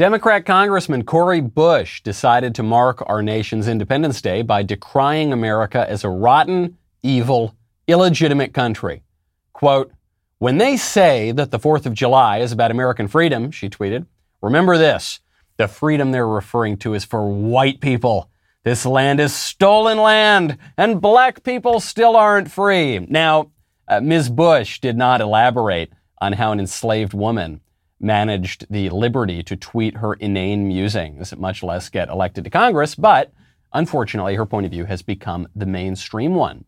[0.00, 6.04] Democrat Congressman Cori Bush decided to mark our nation's Independence Day by decrying America as
[6.04, 7.54] a rotten, evil,
[7.86, 9.02] illegitimate country.
[9.52, 9.92] Quote,
[10.38, 14.06] When they say that the 4th of July is about American freedom, she tweeted,
[14.40, 15.20] remember this
[15.58, 18.30] the freedom they're referring to is for white people.
[18.64, 23.00] This land is stolen land, and black people still aren't free.
[23.00, 23.50] Now,
[23.86, 24.30] uh, Ms.
[24.30, 25.92] Bush did not elaborate
[26.22, 27.60] on how an enslaved woman
[28.00, 33.32] managed the liberty to tweet her inane musings, much less get elected to Congress, but
[33.72, 36.64] unfortunately, her point of view has become the mainstream one.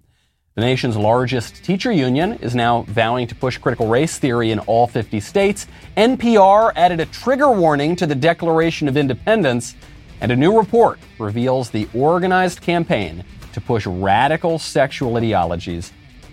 [0.54, 4.86] The nation's largest teacher union is now vowing to push critical race theory in all
[4.86, 5.66] 50 states.
[5.96, 9.74] NPR added a trigger warning to the Declaration of Independence,
[10.20, 13.24] and a new report reveals the organized campaign
[13.54, 15.90] to push radical sexual ideologies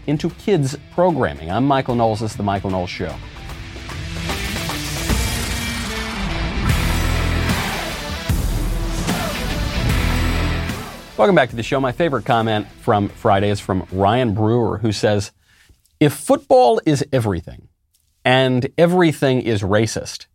[0.07, 1.49] into kids' programming.
[1.49, 2.19] I'm Michael Knowles.
[2.19, 3.15] This is The Michael Knowles Show.
[11.19, 11.81] Welcome back to the show.
[11.81, 15.33] My favorite comment from Friday is from Ryan Brewer, who says,
[15.99, 17.67] If football is everything
[18.23, 20.27] and everything is racist,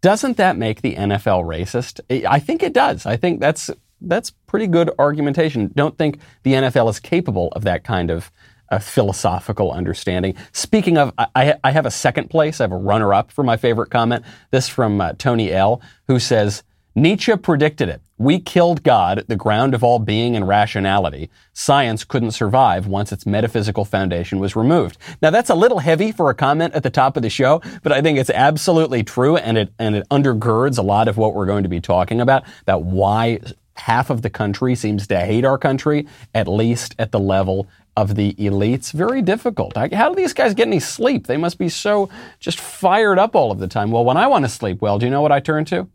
[0.00, 2.00] doesn't that make the NFL racist?
[2.26, 3.06] I think it does.
[3.06, 5.70] I think that's that's pretty good argumentation.
[5.76, 8.32] Don't think the NFL is capable of that kind of
[8.68, 10.34] uh, philosophical understanding.
[10.50, 12.60] Speaking of, I, I, have a second place.
[12.60, 14.24] I have a runner up for my favorite comment.
[14.50, 16.64] This from uh, Tony L, who says,
[16.98, 18.00] Nietzsche predicted it.
[18.16, 21.28] We killed God, the ground of all being and rationality.
[21.52, 24.96] Science couldn't survive once its metaphysical foundation was removed.
[25.20, 27.92] Now that's a little heavy for a comment at the top of the show, but
[27.92, 31.44] I think it's absolutely true and it, and it undergirds a lot of what we're
[31.44, 33.40] going to be talking about, about why
[33.74, 38.14] half of the country seems to hate our country, at least at the level of
[38.14, 38.90] the elites.
[38.90, 39.76] Very difficult.
[39.76, 41.26] How do these guys get any sleep?
[41.26, 42.08] They must be so
[42.40, 43.90] just fired up all of the time.
[43.90, 45.90] Well, when I want to sleep well, do you know what I turn to?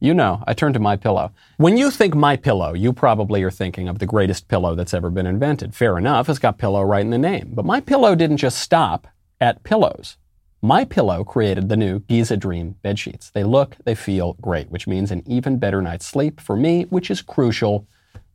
[0.00, 1.32] You know, I turn to my pillow.
[1.56, 5.10] When you think my pillow, you probably are thinking of the greatest pillow that's ever
[5.10, 5.74] been invented.
[5.74, 7.50] Fair enough, it's got pillow right in the name.
[7.52, 9.08] But my pillow didn't just stop
[9.40, 10.16] at pillows.
[10.62, 13.30] My pillow created the new Giza Dream bed sheets.
[13.30, 17.10] They look, they feel great, which means an even better night's sleep for me, which
[17.10, 17.86] is crucial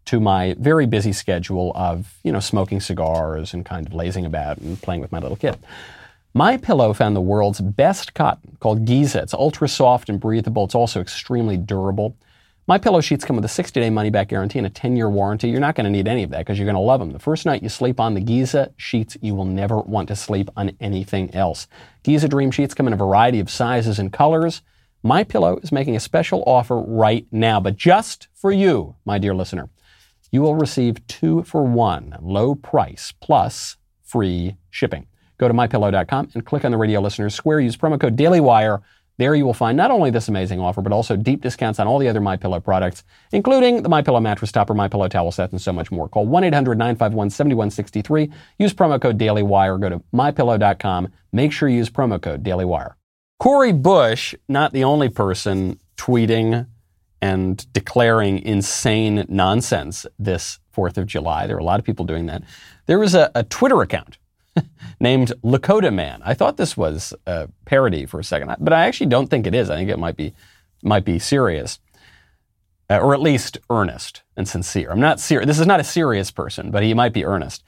[0.06, 4.58] to my very busy schedule of, you know, smoking cigars and kind of lazing about
[4.58, 5.58] and playing with my little kid.
[6.36, 9.22] My Pillow found the world's best cotton called Giza.
[9.22, 10.64] It's ultra soft and breathable.
[10.64, 12.18] It's also extremely durable.
[12.66, 15.50] My Pillow sheets come with a 60-day money-back guarantee and a 10-year warranty.
[15.50, 17.12] You're not going to need any of that because you're going to love them.
[17.12, 20.50] The first night you sleep on the Giza sheets, you will never want to sleep
[20.58, 21.68] on anything else.
[22.02, 24.64] Giza Dream sheets come in a variety of sizes and colors.
[25.04, 29.36] My Pillow is making a special offer right now, but just for you, my dear
[29.36, 29.70] listener.
[30.32, 35.06] You will receive two for one, low price plus free shipping.
[35.44, 37.60] Go to mypillow.com and click on the radio listeners square.
[37.60, 38.82] Use promo code DailyWire.
[39.18, 42.00] There you will find not only this amazing offer, but also deep discounts on all
[42.00, 45.92] the other MyPillow products, including the MyPillow mattress topper, MyPillow towel set, and so much
[45.92, 46.08] more.
[46.08, 48.32] Call 1-800-951-7163.
[48.58, 49.82] Use promo code DailyWire.
[49.82, 51.12] Go to mypillow.com.
[51.34, 52.94] Make sure you use promo code DailyWire.
[53.38, 56.68] Cori Bush, not the only person tweeting
[57.22, 61.48] and declaring insane nonsense this 4th of July.
[61.48, 62.44] There were a lot of people doing that.
[62.86, 64.20] There was a, a Twitter account
[65.00, 66.22] named Lakota Man.
[66.24, 69.56] I thought this was a parody for a second, but I actually don't think it
[69.56, 69.70] is.
[69.70, 70.34] I think it might be
[70.84, 71.80] might be serious,
[72.90, 74.92] uh, or at least earnest and sincere.
[74.92, 75.48] I'm not serious.
[75.48, 77.64] This is not a serious person, but he might be earnest.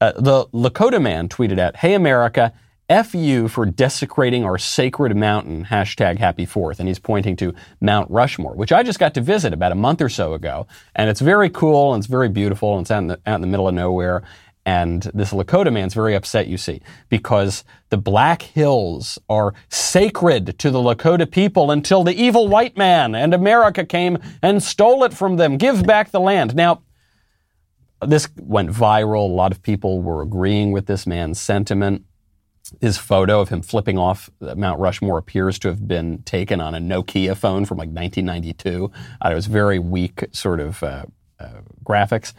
[0.00, 2.52] Uh, the Lakota Man tweeted out, "Hey America."
[2.90, 6.78] F you for desecrating our sacred mountain, hashtag happy fourth.
[6.78, 10.02] And he's pointing to Mount Rushmore, which I just got to visit about a month
[10.02, 10.66] or so ago.
[10.94, 13.40] And it's very cool and it's very beautiful and it's out in the, out in
[13.40, 14.22] the middle of nowhere.
[14.66, 16.80] And this Lakota man's very upset, you see,
[17.10, 23.14] because the Black Hills are sacred to the Lakota people until the evil white man
[23.14, 25.58] and America came and stole it from them.
[25.58, 26.54] Give back the land.
[26.54, 26.82] Now,
[28.00, 29.28] this went viral.
[29.28, 32.04] A lot of people were agreeing with this man's sentiment.
[32.80, 36.78] His photo of him flipping off Mount Rushmore appears to have been taken on a
[36.78, 38.90] Nokia phone from like 1992.
[39.22, 41.04] Uh, it was very weak sort of uh,
[41.38, 42.32] uh, graphics.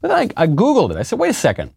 [0.00, 0.96] But then I, I Googled it.
[0.96, 1.72] I said, wait a second.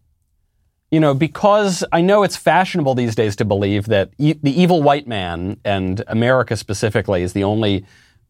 [0.90, 4.82] You know, because I know it's fashionable these days to believe that e- the evil
[4.82, 7.86] white man and America specifically is the only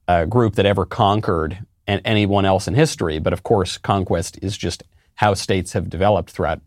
[0.07, 1.59] uh, group that ever conquered
[1.89, 3.19] an- anyone else in history.
[3.19, 4.85] But of course, conquest is just
[5.17, 6.61] how states have developed throughout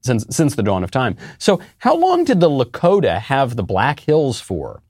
[0.00, 1.16] since since the dawn of time.
[1.38, 4.82] So, how long did the Lakota have the Black Hills for?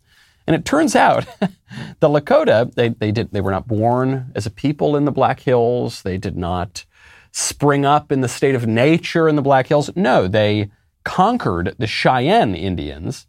[0.47, 1.27] And it turns out
[2.01, 5.41] the Lakota they they did they were not born as a people in the Black
[5.41, 6.03] Hills.
[6.03, 6.85] They did not
[7.33, 9.91] spring up in the state of nature in the Black Hills.
[9.97, 10.71] No, they
[11.05, 13.27] conquered the Cheyenne Indians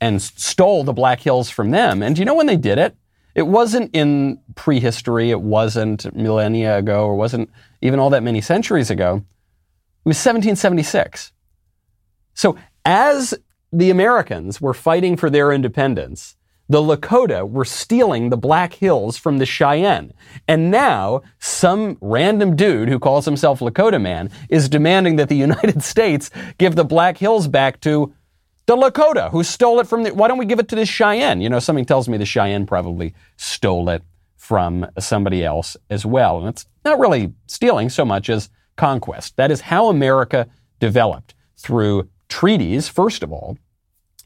[0.00, 2.02] and stole the Black Hills from them.
[2.02, 2.96] And do you know when they did it?
[3.34, 7.50] It wasn't in prehistory, it wasn't millennia ago, or wasn't
[7.80, 9.16] even all that many centuries ago.
[10.04, 11.32] It was 1776.
[12.34, 13.34] So, as
[13.72, 16.36] the Americans were fighting for their independence,
[16.70, 20.12] the Lakota were stealing the Black Hills from the Cheyenne.
[20.46, 25.82] And now, some random dude who calls himself Lakota Man is demanding that the United
[25.82, 28.14] States give the Black Hills back to
[28.66, 30.14] the Lakota who stole it from the.
[30.14, 31.40] Why don't we give it to the Cheyenne?
[31.40, 34.04] You know, something tells me the Cheyenne probably stole it
[34.36, 36.38] from somebody else as well.
[36.38, 39.36] And it's not really stealing so much as conquest.
[39.36, 40.46] That is how America
[40.78, 43.58] developed through treaties, first of all,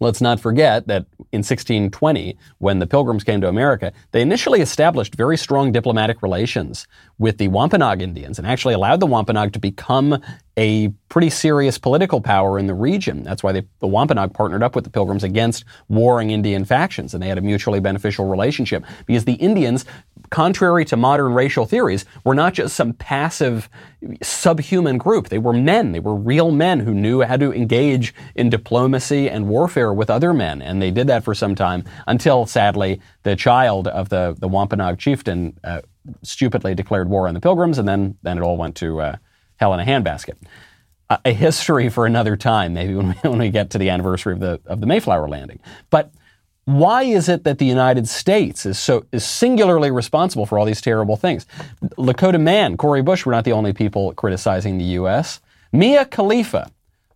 [0.05, 5.15] Let's not forget that in 1620, when the Pilgrims came to America, they initially established
[5.15, 6.87] very strong diplomatic relations
[7.19, 10.21] with the Wampanoag Indians and actually allowed the Wampanoag to become
[10.59, 13.23] a pretty serious political power in the region.
[13.23, 17.23] That's why they, the Wampanoag partnered up with the Pilgrims against warring Indian factions, and
[17.23, 19.87] they had a mutually beneficial relationship because the Indians,
[20.31, 23.69] contrary to modern racial theories, were not just some passive
[24.23, 25.29] subhuman group.
[25.29, 25.93] They were men.
[25.93, 30.33] They were real men who knew how to engage in diplomacy and warfare with other
[30.33, 34.49] men, and they did that for some time until, sadly, the child of the, the
[34.49, 35.81] Wampanoag chieftain uh,
[36.23, 39.17] stupidly declared war on the Pilgrims, and then, then it all went to uh,
[39.57, 40.35] hell in a handbasket.
[41.25, 44.41] A history for another time, maybe when we, when we get to the anniversary of
[44.41, 45.61] the, of the Mayflower landing.
[45.91, 46.13] But
[46.65, 50.81] why is it that the United States is so is singularly responsible for all these
[50.81, 51.47] terrible things?
[51.99, 55.41] Lakota Man, Cori Bush were not the only people criticizing the U.S.
[55.73, 56.71] Mia Khalifa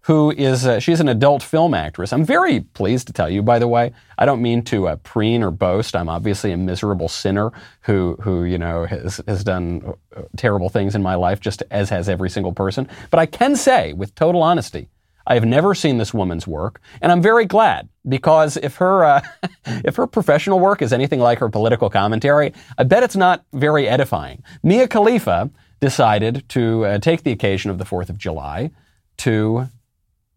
[0.08, 2.14] who is she's an adult film actress.
[2.14, 3.92] I'm very pleased to tell you, by the way.
[4.16, 5.94] I don't mean to uh, preen or boast.
[5.94, 7.52] I'm obviously a miserable sinner
[7.82, 11.90] who who you know has has done uh, terrible things in my life, just as
[11.90, 12.88] has every single person.
[13.10, 14.88] But I can say with total honesty.
[15.28, 19.20] I have never seen this woman's work, and I'm very glad because if her uh,
[19.66, 23.86] if her professional work is anything like her political commentary, I bet it's not very
[23.86, 24.42] edifying.
[24.62, 28.70] Mia Khalifa decided to uh, take the occasion of the Fourth of July
[29.18, 29.68] to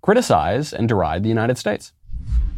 [0.02, 1.94] criticize and deride the United States.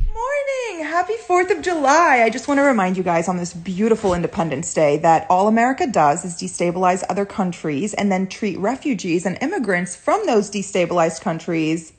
[0.07, 0.86] Morning!
[0.86, 2.24] Happy 4th of July!
[2.24, 5.86] I just want to remind you guys on this beautiful Independence Day that all America
[5.86, 11.94] does is destabilize other countries and then treat refugees and immigrants from those destabilized countries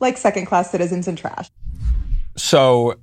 [0.00, 1.50] like second class citizens and trash.
[2.36, 2.96] So,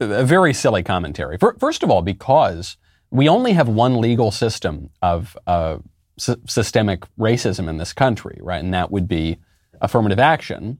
[0.00, 1.38] a very silly commentary.
[1.38, 2.76] First of all, because
[3.10, 5.78] we only have one legal system of uh,
[6.18, 8.62] systemic racism in this country, right?
[8.62, 9.38] And that would be
[9.80, 10.78] affirmative action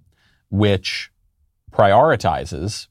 [0.50, 1.10] which
[1.72, 2.88] prioritizes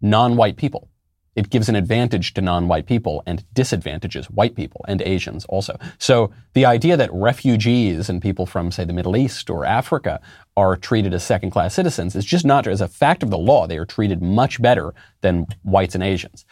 [0.00, 0.88] non-white people.
[1.34, 5.78] It gives an advantage to non-white people and disadvantages white people and Asians also.
[5.98, 10.20] So the idea that refugees and people from, say, the Middle East or Africa
[10.56, 13.78] are treated as second-class citizens is just not, as a fact of the law, they
[13.78, 14.92] are treated much better
[15.22, 16.44] than whites and Asians.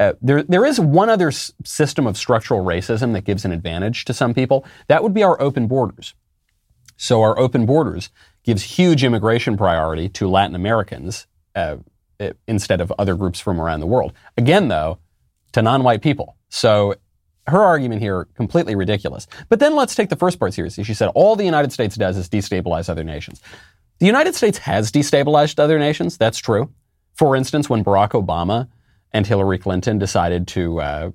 [0.00, 4.04] Uh, there, there is one other s- system of structural racism that gives an advantage
[4.06, 4.64] to some people.
[4.88, 6.14] That would be our open borders.
[6.96, 8.10] So our open borders
[8.44, 11.76] gives huge immigration priority to Latin Americans uh,
[12.46, 14.12] instead of other groups from around the world.
[14.36, 14.98] Again, though,
[15.52, 16.36] to non-white people.
[16.48, 16.94] So
[17.46, 19.26] her argument here completely ridiculous.
[19.48, 20.84] But then let's take the first part seriously.
[20.84, 23.40] She said all the United States does is destabilize other nations.
[23.98, 26.16] The United States has destabilized other nations.
[26.16, 26.72] That's true.
[27.14, 28.68] For instance, when Barack Obama
[29.12, 31.10] and Hillary Clinton decided to uh,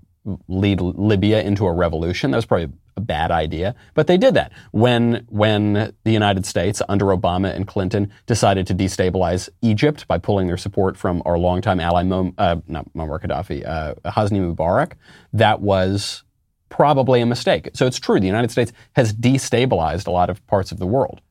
[0.47, 4.51] lead Libya into a revolution, that was probably a bad idea, but they did that
[4.71, 10.47] when when the United States under Obama and Clinton decided to destabilize Egypt by pulling
[10.47, 14.93] their support from our longtime ally, Mo, uh, not Muammar Gaddafi, uh, Hosni Mubarak.
[15.31, 16.23] That was
[16.69, 17.69] probably a mistake.
[17.73, 21.21] So it's true the United States has destabilized a lot of parts of the world,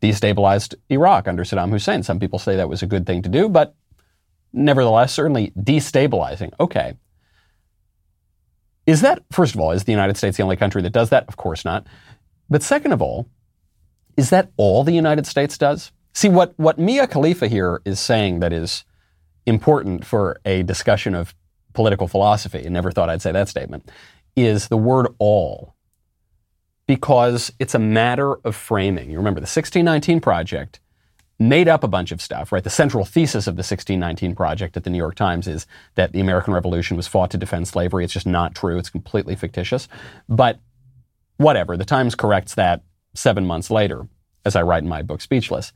[0.00, 2.02] destabilized Iraq under Saddam Hussein.
[2.02, 3.74] Some people say that was a good thing to do, but
[4.52, 6.52] nevertheless, certainly destabilizing.
[6.60, 6.94] Okay.
[8.86, 11.26] Is that, first of all, is the United States the only country that does that?
[11.28, 11.86] Of course not.
[12.48, 13.28] But second of all,
[14.16, 15.92] is that all the United States does?
[16.14, 18.84] See, what, what Mia Khalifa here is saying that is
[19.44, 21.34] important for a discussion of
[21.72, 23.90] political philosophy, and never thought I'd say that statement,
[24.36, 25.74] is the word all.
[26.86, 29.10] Because it's a matter of framing.
[29.10, 30.80] You remember the 1619 Project
[31.38, 32.64] made up a bunch of stuff, right?
[32.64, 36.20] The central thesis of the 1619 Project at the New York Times is that the
[36.20, 38.04] American Revolution was fought to defend slavery.
[38.04, 38.78] It's just not true.
[38.78, 39.88] It's completely fictitious.
[40.28, 40.58] But
[41.36, 42.82] whatever, the Times corrects that
[43.14, 44.08] seven months later,
[44.44, 45.72] as I write in my book, Speechless.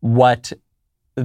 [0.00, 0.52] What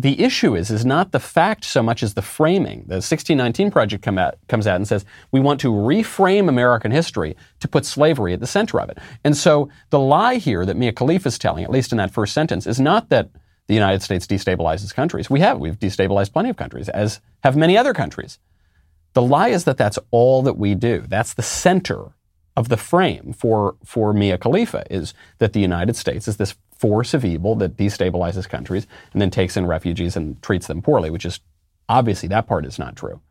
[0.02, 2.80] the issue is, is not the fact so much as the framing.
[2.88, 7.36] The 1619 Project come out, comes out and says, we want to reframe American history
[7.60, 8.98] to put slavery at the center of it.
[9.24, 12.34] And so the lie here that Mia Khalifa is telling, at least in that first
[12.34, 13.30] sentence, is not that
[13.74, 15.32] the United States destabilizes countries.
[15.32, 15.58] We have.
[15.58, 18.38] We've destabilized plenty of countries, as have many other countries.
[19.14, 21.04] The lie is that that's all that we do.
[21.08, 22.12] That's the center
[22.56, 27.16] of the frame for, for Mia Khalifa is that the United States is this force
[27.16, 31.26] of evil that destabilizes countries and then takes in refugees and treats them poorly, which
[31.26, 31.40] is
[31.90, 33.22] obviously that part is not true.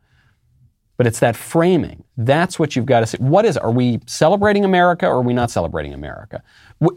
[0.97, 2.03] But it's that framing.
[2.17, 3.17] That's what you've got to say.
[3.19, 6.43] What is, are we celebrating America or are we not celebrating America?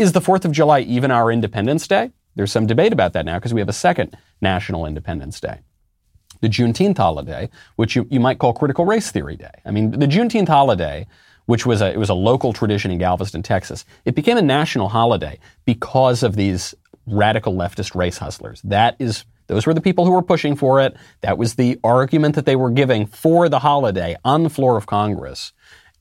[0.01, 2.11] Is the 4th of July even our Independence Day?
[2.37, 5.61] There's some debate about that now because we have a second National Independence Day.
[6.43, 9.63] The Juneteenth holiday, which you, you might call critical race theory day.
[9.65, 11.07] I mean, the Juneteenth holiday
[11.47, 13.85] which was a, it was a local tradition in Galveston, Texas.
[14.05, 16.75] It became a national holiday because of these
[17.07, 18.61] radical leftist race hustlers.
[18.63, 20.97] That is, those were the people who were pushing for it.
[21.21, 24.87] That was the argument that they were giving for the holiday on the floor of
[24.87, 25.53] Congress.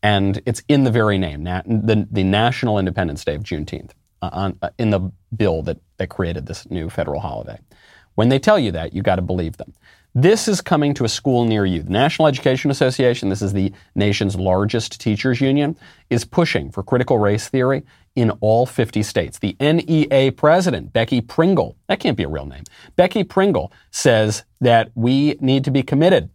[0.02, 3.92] And it's in the very name, the, the National Independence Day of Juneteenth,
[4.22, 7.60] uh, on, uh, in the bill that, that created this new federal holiday.
[8.16, 9.74] When they tell you that, you've got to believe them.
[10.18, 11.84] This is coming to a school near you.
[11.84, 15.76] The National Education Association, this is the nation's largest teachers union,
[16.10, 17.84] is pushing for critical race theory
[18.16, 19.40] in all 50 states.
[19.40, 22.64] The NEA president, Becky Pringle, that can't be a real name.
[22.96, 26.30] Becky Pringle says that we need to be committed,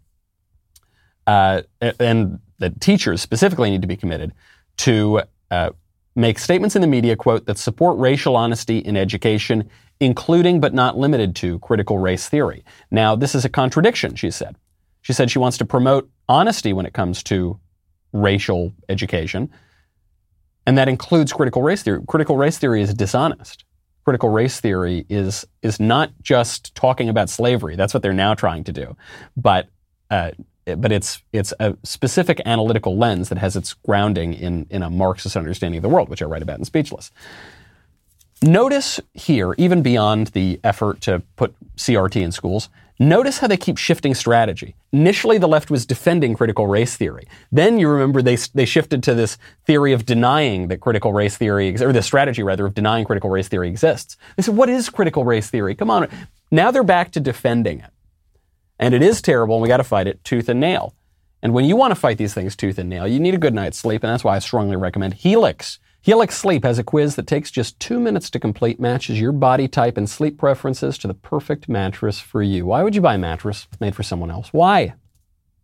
[1.27, 1.63] uh,
[1.99, 4.35] and that teachers specifically need to be committed
[4.77, 5.71] to uh,
[6.15, 9.69] make statements in the media, quote, that support racial honesty in education
[10.01, 12.65] including but not limited to critical race theory.
[12.91, 14.57] Now, this is a contradiction, she said.
[15.03, 17.61] She said she wants to promote honesty when it comes to
[18.13, 19.51] racial education,
[20.67, 22.01] and that includes critical race theory.
[22.07, 23.65] Critical race theory is dishonest.
[24.05, 27.77] Critical race theory is is not just talking about slavery.
[27.77, 28.97] That's what they're now trying to do,
[29.37, 29.69] but
[30.11, 30.33] uh,
[30.65, 35.37] but it's it's a specific analytical lens that has its grounding in in a Marxist
[35.37, 37.11] understanding of the world, which I write about in Speechless.
[38.43, 43.77] Notice here, even beyond the effort to put CRT in schools, notice how they keep
[43.77, 44.75] shifting strategy.
[44.93, 47.29] Initially, the left was defending critical race theory.
[47.53, 49.37] Then you remember they, they shifted to this
[49.67, 53.49] theory of denying that critical race theory, or the strategy rather, of denying critical race
[53.49, 54.17] theory exists.
[54.37, 55.75] They said, what is critical race theory?
[55.75, 56.09] Come on.
[56.51, 57.91] Now they're back to defending it.
[58.81, 60.95] And it is terrible, and we got to fight it tooth and nail.
[61.43, 63.55] And when you want to fight these things tooth and nail, you need a good
[63.55, 65.79] night's sleep, and that's why I strongly recommend Helix.
[66.01, 69.69] Helix Sleep has a quiz that takes just two minutes to complete, matches your body
[69.69, 72.65] type and sleep preferences to the perfect mattress for you.
[72.65, 74.49] Why would you buy a mattress made for someone else?
[74.51, 74.95] Why?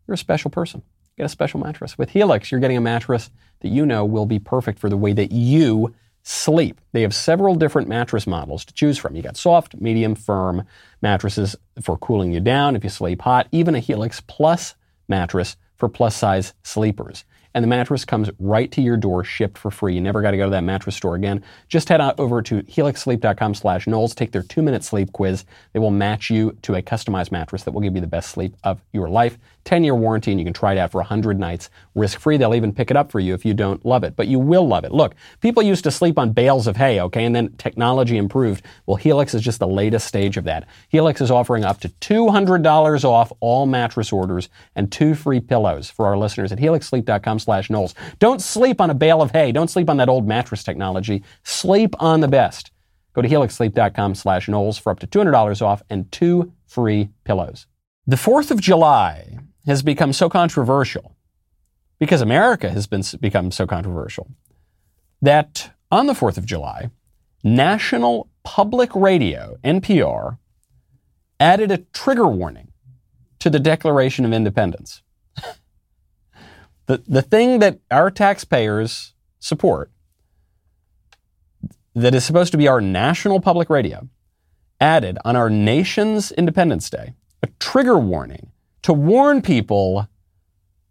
[0.07, 0.83] You're a special person.
[1.17, 1.97] Get a special mattress.
[1.97, 3.31] With Helix, you're getting a mattress
[3.61, 5.95] that you know will be perfect for the way that you
[6.29, 6.81] sleep.
[6.91, 9.15] They have several different mattress models to choose from.
[9.15, 10.67] You got soft, medium, firm
[11.01, 14.75] mattresses for cooling you down if you sleep hot, even a Helix Plus
[15.07, 17.25] mattress for plus size sleepers
[17.57, 19.95] and the mattress comes right to your door shipped for free.
[19.95, 21.43] You never got to go to that mattress store again.
[21.69, 24.15] Just head out over to helixsleep.com slash Knowles.
[24.15, 25.47] Take their two-minute sleep quiz.
[25.73, 28.55] They will match you to a customized mattress that will give you the best sleep
[28.63, 29.39] of your life.
[29.67, 32.39] 10-year warranty, and you can try it out for 100 nights risk-free.
[32.39, 34.67] They'll even pick it up for you if you don't love it, but you will
[34.67, 34.93] love it.
[34.93, 38.65] Look, people used to sleep on bales of hay, okay, and then technology improved.
[38.87, 40.67] Well, Helix is just the latest stage of that.
[40.89, 46.07] Helix is offering up to $200 off all mattress orders and two free pillows for
[46.07, 47.95] our listeners at helixsleep.com slash Knowles.
[48.19, 49.53] Don't sleep on a bale of hay.
[49.53, 51.23] Don't sleep on that old mattress technology.
[51.43, 52.71] Sleep on the best.
[53.15, 57.67] Go to helixsleep.com slash Knowles for up to $200 off and two free pillows.
[58.07, 61.17] The 4th of July has become so controversial
[61.99, 64.31] because America has been, become so controversial
[65.23, 66.91] that on the 4th of July,
[67.43, 70.39] National Public Radio, NPR,
[71.39, 72.73] added a trigger warning
[73.39, 75.03] to the Declaration of Independence.
[76.87, 79.91] the, the thing that our taxpayers support,
[81.95, 84.09] that is supposed to be our national public radio,
[84.81, 88.51] added on our nation's Independence Day a trigger warning
[88.87, 90.09] to warn people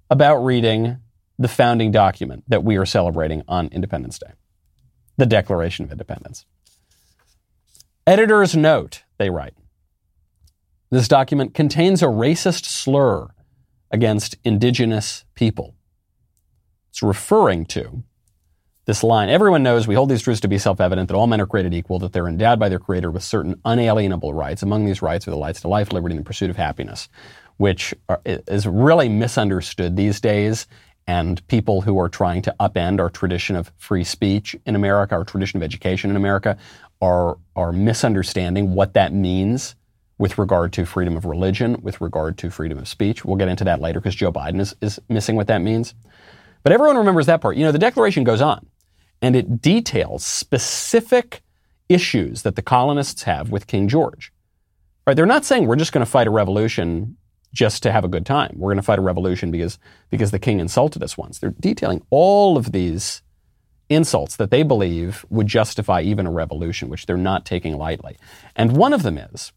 [0.09, 0.97] about reading
[1.39, 4.33] the founding document that we are celebrating on Independence Day,
[5.15, 6.45] the Declaration of Independence.
[8.05, 9.53] Editors note, they write,
[10.91, 13.29] this document contains a racist slur
[13.91, 15.73] against indigenous people.
[16.89, 18.03] It's referring to
[18.83, 19.29] this line.
[19.29, 21.73] Everyone knows we hold these truths to be self evident that all men are created
[21.73, 24.61] equal, that they're endowed by their Creator with certain unalienable rights.
[24.63, 27.07] Among these rights are the rights to life, liberty, and the pursuit of happiness
[27.57, 30.67] which are, is really misunderstood these days.
[31.07, 35.23] And people who are trying to upend our tradition of free speech in America, our
[35.23, 36.57] tradition of education in America,
[37.01, 39.75] are, are misunderstanding what that means
[40.17, 43.25] with regard to freedom of religion, with regard to freedom of speech.
[43.25, 45.93] We'll get into that later because Joe Biden is, is missing what that means.
[46.63, 47.57] But everyone remembers that part.
[47.57, 48.65] You know, the Declaration goes on
[49.21, 51.41] and it details specific
[51.89, 54.31] issues that the colonists have with King George.
[55.05, 55.15] Right?
[55.15, 57.17] They're not saying we're just going to fight a revolution
[57.55, 58.53] just to have a good time.
[58.55, 59.79] We're going to fight a revolution because
[60.11, 61.39] because the king insulted us once.
[61.39, 63.23] They're detailing all of these
[63.89, 68.17] insults that they believe would justify even a revolution, which they're not taking lightly.
[68.55, 69.53] And one of them is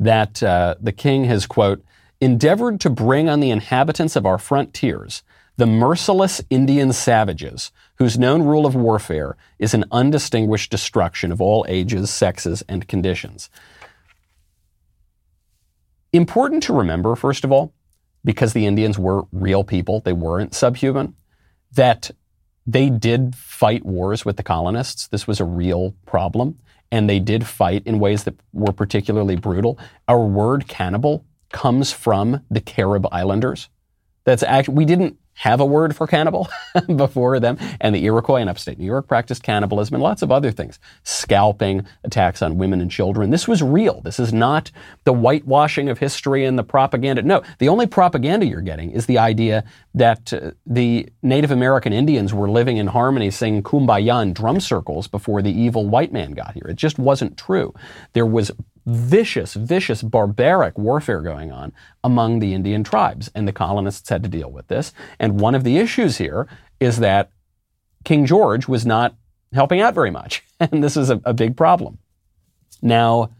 [0.00, 1.84] that uh, the king has quote
[2.20, 5.22] endeavored to bring on the inhabitants of our frontiers
[5.56, 11.64] the merciless Indian savages whose known rule of warfare is an undistinguished destruction of all
[11.68, 13.50] ages, sexes, and conditions.
[16.12, 17.72] Important to remember, first of all,
[18.24, 21.14] because the Indians were real people, they weren't subhuman,
[21.72, 22.10] that
[22.66, 25.08] they did fight wars with the colonists.
[25.08, 26.58] This was a real problem.
[26.90, 29.78] And they did fight in ways that were particularly brutal.
[30.06, 33.70] Our word cannibal comes from the Carib Islanders.
[34.24, 36.48] That's actually, we didn't have a word for cannibal
[36.96, 40.50] before them, and the Iroquois in upstate New York practiced cannibalism and lots of other
[40.50, 40.78] things.
[41.02, 43.30] Scalping, attacks on women and children.
[43.30, 44.00] This was real.
[44.02, 44.70] This is not
[45.04, 47.22] the whitewashing of history and the propaganda.
[47.22, 52.32] No, the only propaganda you're getting is the idea that uh, the Native American Indians
[52.34, 56.54] were living in harmony, singing kumbaya in drum circles before the evil white man got
[56.54, 56.66] here.
[56.68, 57.74] It just wasn't true.
[58.12, 58.50] There was
[58.86, 61.72] vicious, vicious, barbaric warfare going on
[62.02, 64.92] among the Indian tribes, and the colonists had to deal with this.
[65.18, 66.48] And one of the issues here
[66.80, 67.30] is that
[68.04, 69.14] King George was not
[69.52, 71.98] helping out very much, and this is a, a big problem.
[72.80, 73.30] Now,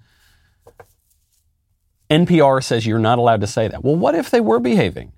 [2.11, 3.83] NPR says you're not allowed to say that.
[3.83, 5.13] Well, what if they were behaving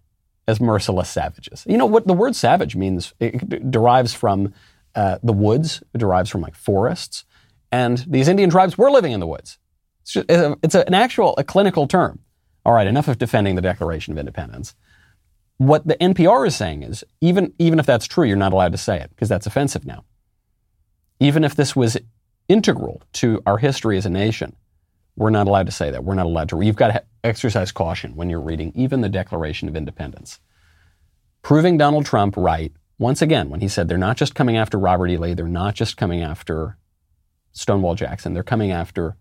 [0.47, 1.65] as merciless savages?
[1.67, 3.13] You know what the word savage means?
[3.21, 4.55] It derives from
[4.95, 5.83] uh, the woods.
[5.93, 7.25] It derives from like forests,
[7.73, 9.59] and these Indian tribes were living in the woods.
[10.05, 10.17] It's,
[10.63, 12.21] it's an actual, a clinical term.
[12.65, 14.75] All right, enough of defending the Declaration of Independence.
[15.59, 18.79] What the NPR is saying is, even, even if that's true, you're not allowed to
[18.79, 20.05] say it because that's offensive now.
[21.21, 21.97] Even if this was
[22.49, 24.57] integral to our history as a nation,
[25.17, 26.05] we're not allowed to say that.
[26.05, 26.61] We're not allowed to.
[26.61, 30.41] You've got to exercise caution when you're reading even the Declaration of Independence.
[31.43, 35.09] Proving Donald Trump right, once again, when he said they're not just coming after Robert
[35.09, 35.17] E.
[35.17, 36.79] Lee, they're not just coming after
[37.53, 39.17] Stonewall Jackson, they're coming after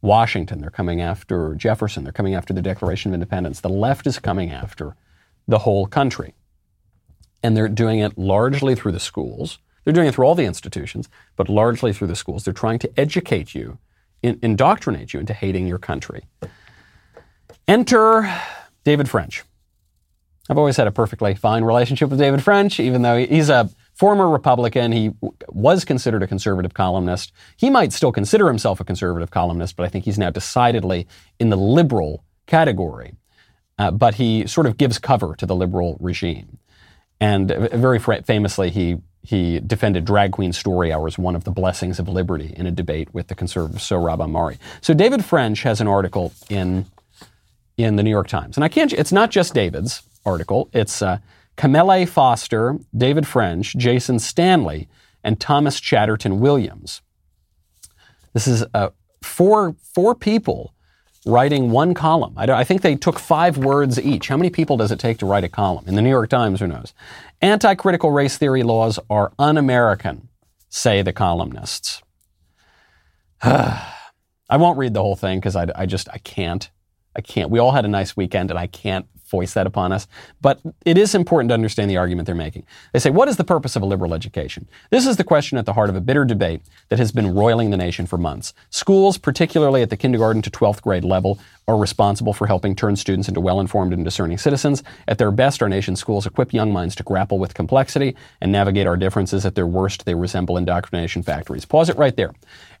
[0.00, 3.60] Washington, they're coming after Jefferson, they're coming after the Declaration of Independence.
[3.60, 4.94] The left is coming after
[5.46, 6.34] the whole country.
[7.42, 9.58] And they're doing it largely through the schools.
[9.84, 12.44] They're doing it through all the institutions, but largely through the schools.
[12.44, 13.78] They're trying to educate you,
[14.22, 16.24] in, indoctrinate you into hating your country.
[17.66, 18.32] Enter
[18.84, 19.44] David French.
[20.50, 24.28] I've always had a perfectly fine relationship with David French, even though he's a former
[24.28, 24.92] Republican.
[24.92, 25.10] He
[25.48, 27.32] was considered a conservative columnist.
[27.56, 31.08] He might still consider himself a conservative columnist, but I think he's now decidedly
[31.40, 33.14] in the liberal category.
[33.76, 36.58] Uh, but he sort of gives cover to the liberal regime.
[37.20, 42.08] And very famously, he he defended drag queen story hours, one of the blessings of
[42.08, 44.58] liberty, in a debate with the conservative Sohrab Ahmari.
[44.80, 46.86] So David French has an article in
[47.76, 48.92] in the New York Times, and I can't.
[48.92, 50.68] It's not just David's article.
[50.72, 51.18] It's uh,
[51.58, 54.88] Kmele Foster, David French, Jason Stanley,
[55.24, 57.02] and Thomas Chatterton Williams.
[58.32, 58.90] This is uh,
[59.22, 60.72] four, four people
[61.26, 62.34] writing one column.
[62.36, 64.28] I, I, think they took five words each.
[64.28, 65.84] How many people does it take to write a column?
[65.88, 66.94] In the New York Times, who knows?
[67.42, 70.28] Anti critical race theory laws are un American,
[70.68, 72.02] say the columnists.
[73.42, 76.70] I won't read the whole thing because I, I just, I can't.
[77.16, 77.50] I can't.
[77.50, 80.06] We all had a nice weekend and I can't voice that upon us.
[80.40, 82.64] But it is important to understand the argument they're making.
[82.92, 84.68] They say, what is the purpose of a liberal education?
[84.90, 87.70] This is the question at the heart of a bitter debate that has been roiling
[87.70, 88.54] the nation for months.
[88.70, 93.28] Schools, particularly at the kindergarten to 12th grade level, are responsible for helping turn students
[93.28, 94.82] into well-informed and discerning citizens.
[95.06, 98.86] At their best, our nation's schools equip young minds to grapple with complexity and navigate
[98.86, 99.44] our differences.
[99.44, 101.66] At their worst, they resemble indoctrination factories.
[101.66, 102.32] Pause it right there.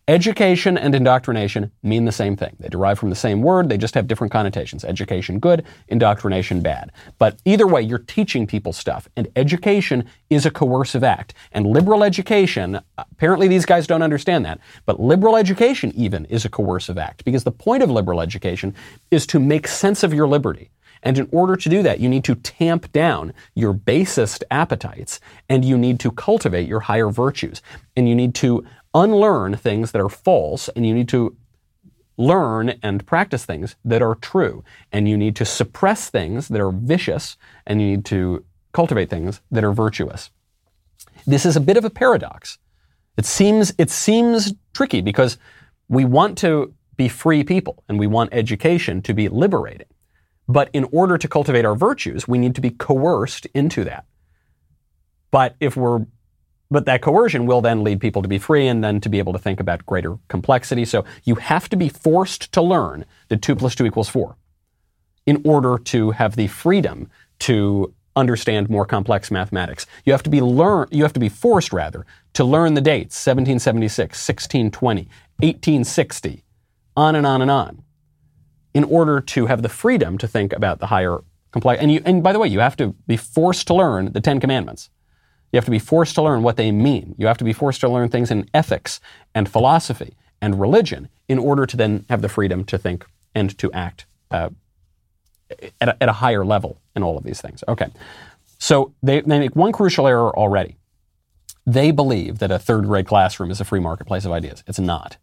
[0.08, 2.56] Education and indoctrination mean the same thing.
[2.58, 4.82] They derive from the same word, they just have different connotations.
[4.82, 6.92] Education good, indoctrination bad.
[7.18, 11.34] But either way, you're teaching people stuff, and education is a coercive act.
[11.52, 16.48] And liberal education, apparently these guys don't understand that, but liberal education even is a
[16.48, 18.74] coercive act, because the point of liberal education
[19.10, 20.70] is to make sense of your liberty.
[21.02, 25.64] And in order to do that, you need to tamp down your basest appetites and
[25.64, 27.62] you need to cultivate your higher virtues.
[27.96, 28.64] And you need to
[28.98, 31.36] unlearn things that are false and you need to
[32.16, 34.64] learn and practice things that are true.
[34.90, 39.40] And you need to suppress things that are vicious and you need to cultivate things
[39.50, 40.30] that are virtuous.
[41.26, 42.58] This is a bit of a paradox.
[43.16, 45.38] It seems, it seems tricky because
[45.88, 49.86] we want to be free people and we want education to be liberating.
[50.48, 54.06] But in order to cultivate our virtues, we need to be coerced into that.
[55.30, 56.06] But if we're
[56.70, 59.32] but that coercion will then lead people to be free and then to be able
[59.32, 60.84] to think about greater complexity.
[60.84, 64.36] So you have to be forced to learn that 2 plus 2 equals 4
[65.26, 69.86] in order to have the freedom to understand more complex mathematics.
[70.04, 72.04] You have to be learn you have to be forced rather
[72.34, 75.02] to learn the dates 1776, 1620,
[75.38, 76.44] 1860,
[76.96, 77.82] on and on and on
[78.74, 81.18] in order to have the freedom to think about the higher
[81.52, 84.20] complex and you and by the way, you have to be forced to learn the
[84.20, 84.90] 10 commandments.
[85.52, 87.14] You have to be forced to learn what they mean.
[87.18, 89.00] You have to be forced to learn things in ethics
[89.34, 93.72] and philosophy and religion in order to then have the freedom to think and to
[93.72, 94.50] act uh,
[95.80, 97.64] at, a, at a higher level in all of these things.
[97.66, 97.88] Okay.
[98.58, 100.76] So they, they make one crucial error already.
[101.66, 104.64] They believe that a third grade classroom is a free marketplace of ideas.
[104.66, 105.16] It's not.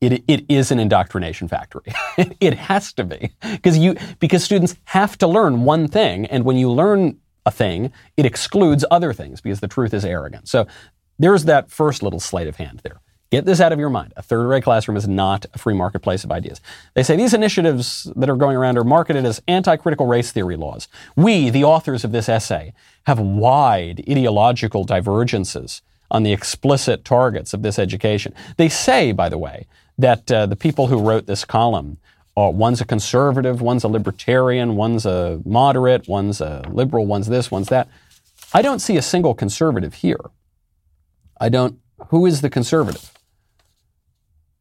[0.00, 1.92] It, it is an indoctrination factory.
[2.40, 6.56] it has to be because you because students have to learn one thing, and when
[6.56, 10.48] you learn a thing, it excludes other things because the truth is arrogant.
[10.48, 10.66] So
[11.18, 13.00] there's that first little sleight of hand there.
[13.30, 14.14] Get this out of your mind.
[14.16, 16.62] A third grade classroom is not a free marketplace of ideas.
[16.94, 20.56] They say these initiatives that are going around are marketed as anti critical race theory
[20.56, 20.88] laws.
[21.14, 22.72] We, the authors of this essay,
[23.06, 28.32] have wide ideological divergences on the explicit targets of this education.
[28.56, 29.66] They say, by the way,
[29.98, 31.98] that uh, the people who wrote this column
[32.38, 37.50] uh, one's a conservative, one's a libertarian, one's a moderate, one's a liberal, one's this,
[37.50, 37.88] one's that.
[38.54, 40.20] I don't see a single conservative here.
[41.40, 41.80] I don't.
[42.10, 43.12] Who is the conservative?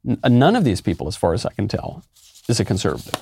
[0.04, 2.04] None of these people, as far as I can tell,
[2.50, 3.14] is a conservative.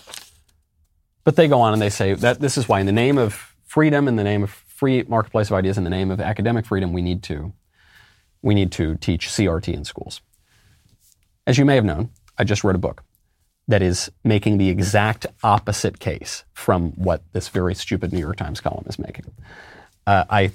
[1.25, 3.55] But they go on and they say that this is why, in the name of
[3.65, 6.93] freedom, in the name of free marketplace of ideas, in the name of academic freedom,
[6.93, 7.51] we need to
[8.41, 10.21] we need to teach CRT in schools.
[11.45, 13.03] As you may have known, I just wrote a book
[13.67, 18.62] that is making the exact opposite case from what this very stupid New York Times
[18.62, 19.25] column is making.
[20.06, 20.51] Uh, I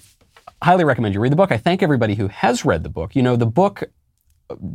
[0.62, 1.50] highly recommend you read the book.
[1.50, 3.16] I thank everybody who has read the book.
[3.16, 3.84] You know, the book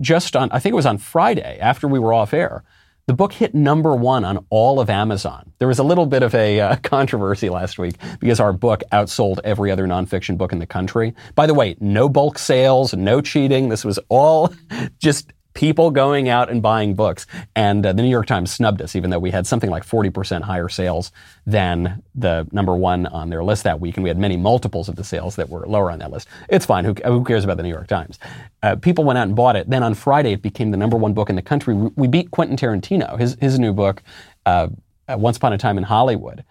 [0.02, 2.64] just on, I think it was on Friday after we were off air,
[3.08, 5.52] the book hit number one on all of Amazon.
[5.60, 9.40] There was a little bit of a uh, controversy last week because our book outsold
[9.44, 11.14] every other nonfiction book in the country.
[11.36, 13.70] By the way, no bulk sales, no cheating.
[13.70, 14.54] This was all
[15.00, 17.26] just people going out and buying books.
[17.56, 20.44] And uh, the New York Times snubbed us, even though we had something like 40%
[20.44, 21.12] higher sales
[21.48, 23.98] than the number one on their list that week.
[23.98, 26.28] And we had many multiples of the sales that were lower on that list.
[26.50, 26.86] It's fine.
[26.86, 28.20] Who, who cares about the New York Times?
[28.62, 29.70] Uh, people went out and bought it.
[29.70, 31.74] Then on Friday, it became the number one book in the country.
[31.74, 34.04] We beat Quentin Tarantino, his, his new book,
[34.46, 34.68] uh,
[35.10, 36.44] Once Upon a Time in Hollywood,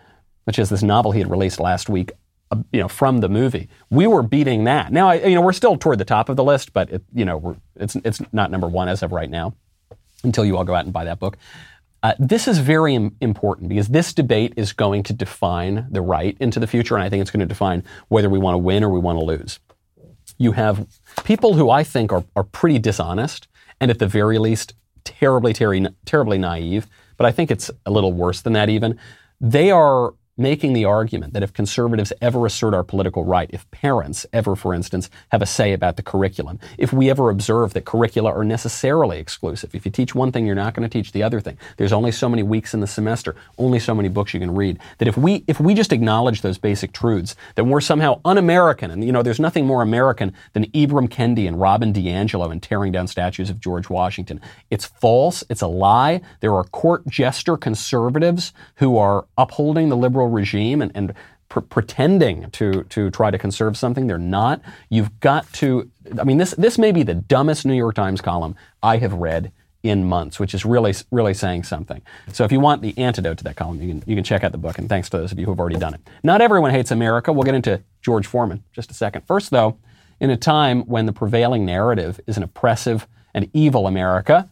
[0.44, 2.12] which is this novel he had released last week
[2.72, 3.68] you know, from the movie.
[3.90, 4.92] We were beating that.
[4.92, 7.56] Now, you know, we're still toward the top of the list, but it, you know,
[7.76, 9.54] it's it's not number one as of right now.
[10.22, 11.36] Until you all go out and buy that book.
[12.02, 16.36] Uh, this is very Im- important because this debate is going to define the right
[16.38, 18.84] into the future, and I think it's going to define whether we want to win
[18.84, 19.58] or we want to lose.
[20.36, 20.86] You have
[21.24, 23.48] people who I think are, are pretty dishonest,
[23.80, 26.86] and at the very least, terribly, terribly, terribly naive.
[27.16, 28.68] But I think it's a little worse than that.
[28.68, 28.98] Even
[29.40, 34.26] they are making the argument that if conservatives ever assert our political right, if parents
[34.32, 38.32] ever, for instance, have a say about the curriculum, if we ever observe that curricula
[38.32, 41.40] are necessarily exclusive, if you teach one thing, you're not going to teach the other
[41.40, 41.56] thing.
[41.76, 44.78] There's only so many weeks in the semester, only so many books you can read.
[44.98, 48.90] That if we if we just acknowledge those basic truths, then we're somehow un-American.
[48.90, 52.92] And you know, there's nothing more American than Ibram Kendi and Robin DiAngelo and tearing
[52.92, 54.40] down statues of George Washington.
[54.70, 55.44] It's false.
[55.48, 56.20] It's a lie.
[56.40, 61.14] There are court jester conservatives who are upholding the liberal regime and, and
[61.48, 64.06] pr- pretending to, to try to conserve something.
[64.06, 64.60] They're not.
[64.88, 68.56] You've got to, I mean, this, this may be the dumbest New York Times column
[68.82, 72.00] I have read in months, which is really, really saying something.
[72.32, 74.52] So if you want the antidote to that column, you can, you can check out
[74.52, 74.78] the book.
[74.78, 76.00] And thanks to those of you who have already done it.
[76.22, 77.32] Not everyone hates America.
[77.32, 79.26] We'll get into George Foreman just a second.
[79.26, 79.76] First, though,
[80.20, 84.48] in a time when the prevailing narrative is an oppressive and evil America,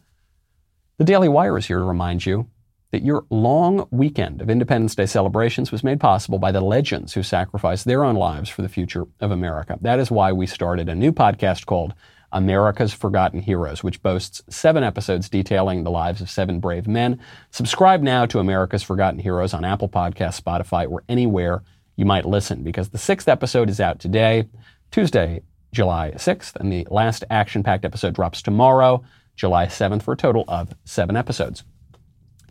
[0.99, 2.47] the Daily Wire is here to remind you
[2.93, 7.23] that your long weekend of Independence Day celebrations was made possible by the legends who
[7.23, 9.79] sacrificed their own lives for the future of America.
[9.81, 11.95] That is why we started a new podcast called
[12.31, 17.19] America's Forgotten Heroes, which boasts seven episodes detailing the lives of seven brave men.
[17.49, 21.63] Subscribe now to America's Forgotten Heroes on Apple Podcasts, Spotify, or anywhere
[21.95, 24.47] you might listen, because the sixth episode is out today,
[24.91, 29.03] Tuesday, July 6th, and the last action packed episode drops tomorrow,
[29.35, 31.63] July 7th, for a total of seven episodes.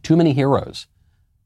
[0.02, 0.86] Too many heroes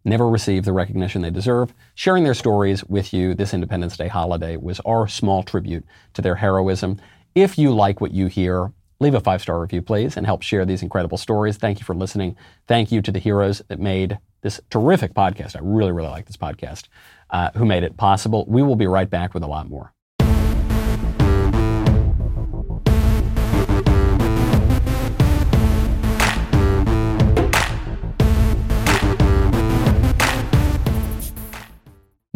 [0.04, 1.74] never receive the recognition they deserve.
[1.94, 6.36] Sharing their stories with you this Independence Day holiday was our small tribute to their
[6.36, 6.98] heroism.
[7.34, 10.64] If you like what you hear, leave a five star review, please, and help share
[10.64, 11.56] these incredible stories.
[11.58, 12.36] Thank you for listening.
[12.66, 15.56] Thank you to the heroes that made this terrific podcast.
[15.56, 16.84] I really, really like this podcast,
[17.30, 18.46] uh, who made it possible.
[18.48, 19.92] We will be right back with a lot more.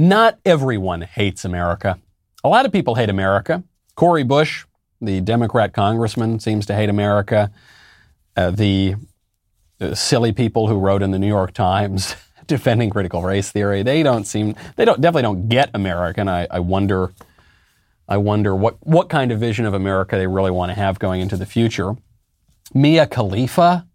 [0.00, 1.98] Not everyone hates America.
[2.42, 3.62] A lot of people hate America.
[3.96, 4.64] Cori Bush,
[4.98, 7.50] the Democrat congressman, seems to hate America.
[8.34, 8.94] Uh, the
[9.78, 14.02] uh, silly people who wrote in the New York Times defending critical race theory, they
[14.02, 16.22] don't seem, they don't definitely don't get America.
[16.22, 17.12] And I, I wonder,
[18.08, 21.20] I wonder what what kind of vision of America they really want to have going
[21.20, 21.94] into the future.
[22.72, 23.86] Mia Khalifa,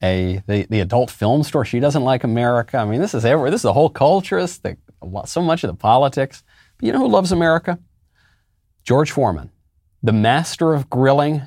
[0.00, 2.76] a the, the adult film store, she doesn't like America.
[2.76, 3.50] I mean, this is everywhere.
[3.50, 4.40] This is the whole culture.
[4.40, 4.76] This the,
[5.26, 6.42] so much of the politics.
[6.76, 7.78] But you know who loves America?
[8.84, 9.50] George Foreman,
[10.02, 11.42] the master of grilling,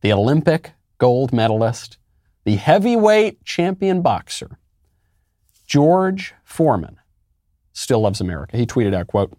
[0.00, 1.98] the Olympic gold medalist,
[2.44, 4.58] the heavyweight champion boxer.
[5.66, 6.98] George Foreman
[7.72, 8.56] still loves America.
[8.56, 9.32] He tweeted out, quote,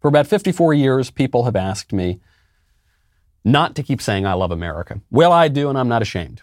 [0.00, 2.20] For about 54 years, people have asked me
[3.44, 5.00] not to keep saying I love America.
[5.10, 6.42] Well, I do, and I'm not ashamed.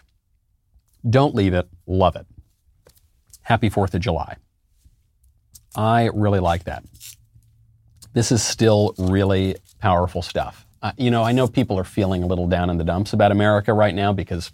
[1.08, 2.26] Don't leave it, love it.
[3.42, 4.36] Happy 4th of July.
[5.76, 6.84] I really like that.
[8.12, 10.66] This is still really powerful stuff.
[10.82, 13.32] Uh, you know, I know people are feeling a little down in the dumps about
[13.32, 14.52] America right now because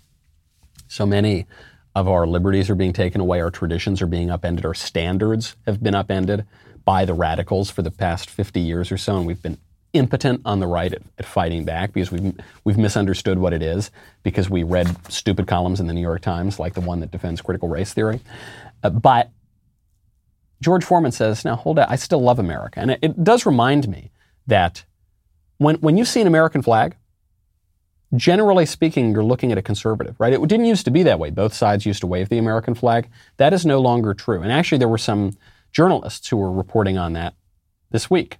[0.88, 1.46] so many
[1.94, 5.82] of our liberties are being taken away, our traditions are being upended, our standards have
[5.82, 6.44] been upended
[6.84, 9.58] by the radicals for the past 50 years or so, and we've been
[9.92, 13.90] impotent on the right at, at, fighting back because we've we've misunderstood what it is
[14.22, 17.40] because we read stupid columns in the New York Times like the one that defends
[17.40, 18.20] critical race theory.
[18.82, 19.30] Uh, but
[20.60, 23.88] George Foreman says, "Now hold on, I still love America," and it, it does remind
[23.88, 24.10] me
[24.46, 24.84] that
[25.58, 26.96] when when you see an American flag,
[28.14, 30.32] generally speaking, you're looking at a conservative, right?
[30.32, 31.30] It didn't used to be that way.
[31.30, 33.08] Both sides used to wave the American flag.
[33.36, 34.42] That is no longer true.
[34.42, 35.32] And actually, there were some
[35.72, 37.34] journalists who were reporting on that
[37.90, 38.38] this week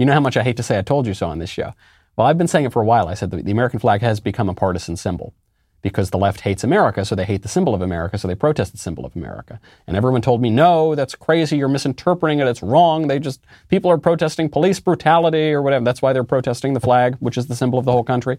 [0.00, 1.74] you know how much I hate to say I told you so on this show.
[2.16, 3.06] Well, I've been saying it for a while.
[3.06, 5.34] I said the American flag has become a partisan symbol
[5.82, 8.72] because the left hates America, so they hate the symbol of America, so they protest
[8.72, 9.60] the symbol of America.
[9.86, 11.56] And everyone told me, no, that's crazy.
[11.56, 12.46] You're misinterpreting it.
[12.46, 13.08] It's wrong.
[13.08, 15.84] They just, people are protesting police brutality or whatever.
[15.84, 18.38] That's why they're protesting the flag, which is the symbol of the whole country.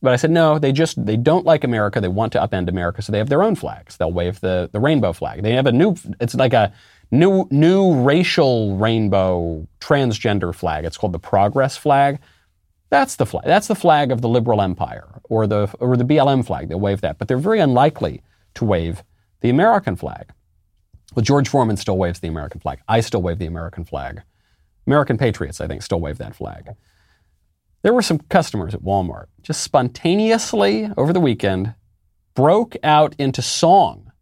[0.00, 2.00] But I said, no, they just, they don't like America.
[2.00, 3.96] They want to upend America, so they have their own flags.
[3.96, 5.42] They'll wave the, the rainbow flag.
[5.42, 6.72] They have a new, it's like a,
[7.10, 10.84] new new racial rainbow transgender flag.
[10.84, 12.18] It's called the Progress flag.
[12.90, 13.44] That's the flag.
[13.44, 16.68] That's the flag of the liberal empire, or the or the BLM flag.
[16.68, 18.22] They wave that, but they're very unlikely
[18.54, 19.02] to wave
[19.40, 20.30] the American flag.
[21.14, 22.80] Well, George Foreman still waves the American flag.
[22.88, 24.22] I still wave the American flag.
[24.86, 26.70] American patriots, I think, still wave that flag.
[27.82, 31.74] There were some customers at Walmart just spontaneously over the weekend
[32.34, 34.12] broke out into song,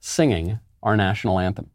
[0.00, 1.70] singing our national anthem.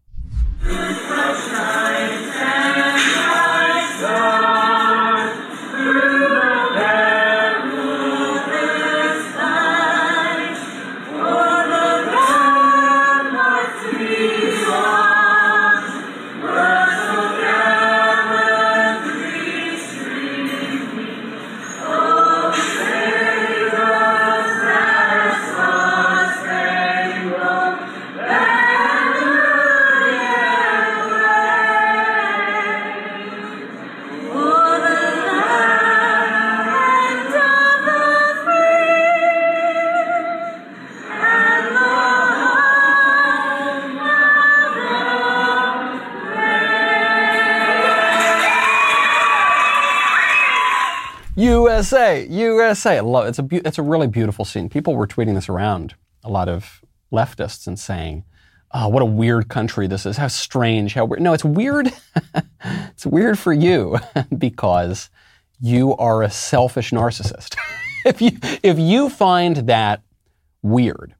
[51.59, 53.01] USA, USA.
[53.01, 54.69] Love it's a it's a really beautiful scene.
[54.69, 55.95] People were tweeting this around.
[56.23, 58.23] A lot of leftists and saying,
[58.71, 60.17] "Oh, what a weird country this is.
[60.17, 60.93] How strange.
[60.93, 61.91] How weird." No, it's weird.
[62.63, 63.99] it's weird for you
[64.37, 65.09] because
[65.59, 67.57] you are a selfish narcissist.
[68.05, 68.31] if you
[68.63, 70.01] if you find that
[70.61, 71.15] weird,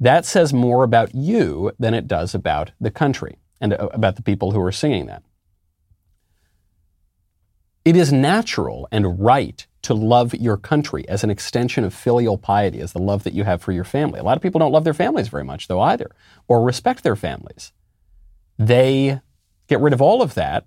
[0.00, 4.22] that says more about you than it does about the country and uh, about the
[4.22, 5.22] people who are singing that.
[7.88, 12.80] It is natural and right to love your country as an extension of filial piety,
[12.80, 14.20] as the love that you have for your family.
[14.20, 16.10] A lot of people don't love their families very much, though, either,
[16.48, 17.72] or respect their families.
[18.58, 19.22] They
[19.68, 20.66] get rid of all of that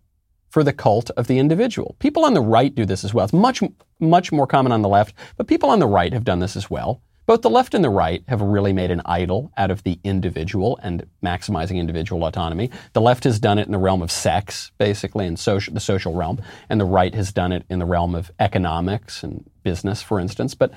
[0.49, 1.95] for the cult of the individual.
[1.99, 3.25] People on the right do this as well.
[3.25, 3.61] It's much,
[3.99, 6.71] much more common on the left, but people on the right have done this as
[6.71, 7.03] well.
[7.31, 10.77] Both the left and the right have really made an idol out of the individual
[10.83, 12.69] and maximizing individual autonomy.
[12.91, 16.13] The left has done it in the realm of sex, basically, in social, the social
[16.13, 20.19] realm, and the right has done it in the realm of economics and business, for
[20.19, 20.55] instance.
[20.55, 20.73] But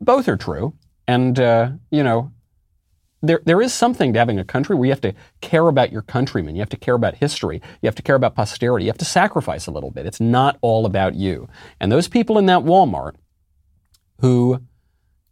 [0.00, 0.74] both are true.
[1.06, 2.32] And, uh, you know,
[3.22, 6.02] there, there is something to having a country where you have to care about your
[6.02, 6.56] countrymen.
[6.56, 7.62] You have to care about history.
[7.82, 8.86] You have to care about posterity.
[8.86, 10.06] You have to sacrifice a little bit.
[10.06, 11.48] It's not all about you.
[11.78, 13.14] And those people in that Walmart
[14.18, 14.60] who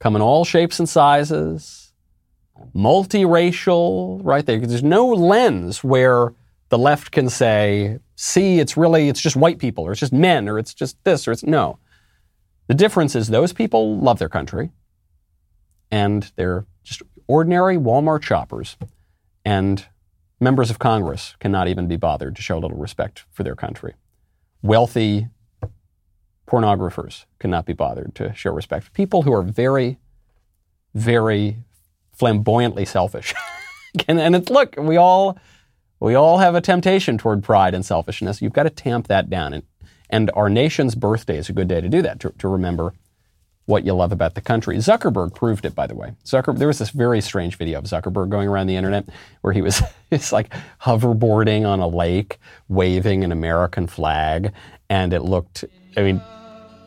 [0.02, 1.92] come in all shapes and sizes,
[2.74, 4.44] multiracial, right?
[4.44, 6.34] There, there's no lens where
[6.70, 10.48] the left can say, see, it's really, it's just white people, or it's just men,
[10.48, 11.78] or it's just this, or it's no.
[12.66, 14.72] The difference is those people love their country,
[15.92, 18.76] and they're just ordinary Walmart shoppers,
[19.44, 19.86] and
[20.40, 23.94] members of Congress cannot even be bothered to show a little respect for their country.
[24.62, 25.28] Wealthy
[26.52, 28.92] pornographers cannot be bothered to show respect.
[28.92, 29.96] People who are very,
[30.94, 31.56] very
[32.12, 33.32] flamboyantly selfish.
[34.08, 35.38] and, and it's look, we all
[35.98, 38.42] we all have a temptation toward pride and selfishness.
[38.42, 39.54] You've got to tamp that down.
[39.54, 39.62] And,
[40.10, 42.92] and our nation's birthday is a good day to do that, to, to remember
[43.66, 44.76] what you love about the country.
[44.78, 46.14] Zuckerberg proved it, by the way.
[46.24, 49.04] Zucker, there was this very strange video of Zuckerberg going around the internet
[49.42, 52.38] where he was it's like hoverboarding on a lake,
[52.68, 54.52] waving an American flag,
[54.90, 55.64] and it looked.
[55.96, 56.20] I mean,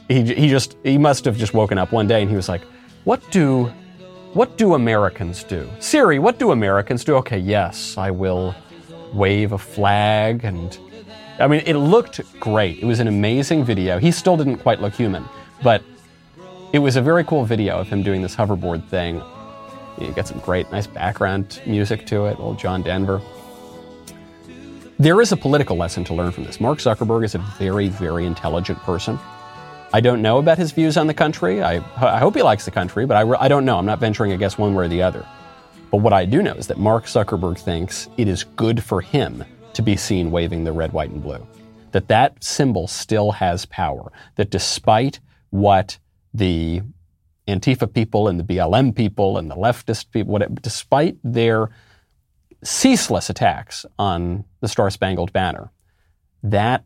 [0.07, 2.61] he he just he must have just woken up one day and he was like,
[3.03, 3.65] "What do,
[4.33, 5.69] what do Americans do?
[5.79, 7.15] Siri, what do Americans do?
[7.15, 8.55] Okay, yes, I will
[9.13, 10.77] wave a flag and."
[11.37, 12.79] I mean, it looked great.
[12.79, 13.99] It was an amazing video.
[13.99, 15.25] He still didn't quite look human,
[15.61, 15.83] but
[16.71, 19.21] it was a very cool video of him doing this hoverboard thing.
[19.99, 23.21] You get some great, nice background music to it, old John Denver.
[24.97, 26.61] There is a political lesson to learn from this.
[26.61, 29.19] Mark Zuckerberg is a very, very intelligent person.
[29.93, 31.61] I don't know about his views on the country.
[31.63, 33.77] I, I hope he likes the country, but I, I don't know.
[33.77, 35.25] I'm not venturing a guess one way or the other.
[35.91, 39.43] But what I do know is that Mark Zuckerberg thinks it is good for him
[39.73, 41.45] to be seen waving the red, white, and blue.
[41.91, 44.11] That that symbol still has power.
[44.35, 45.19] That despite
[45.51, 45.97] what
[46.33, 46.81] the
[47.47, 51.69] Antifa people and the BLM people and the leftist people, whatever, despite their
[52.63, 55.71] ceaseless attacks on the Star Spangled Banner,
[56.43, 56.83] that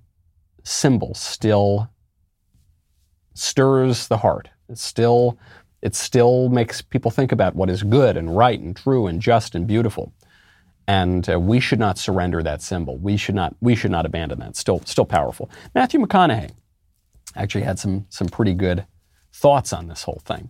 [0.64, 1.90] symbol still
[3.34, 4.50] stirs the heart.
[4.70, 5.38] It still,
[5.82, 9.56] it still makes people think about what is good and right and true and just
[9.56, 10.14] and beautiful.
[10.88, 12.98] And uh, we should not surrender that symbol.
[12.98, 14.56] We should not, we should not abandon that.
[14.56, 15.50] Still, still powerful.
[15.76, 16.52] Matthew McConaughey
[17.36, 18.86] actually had some, some pretty good
[19.32, 20.50] thoughts on this whole thing.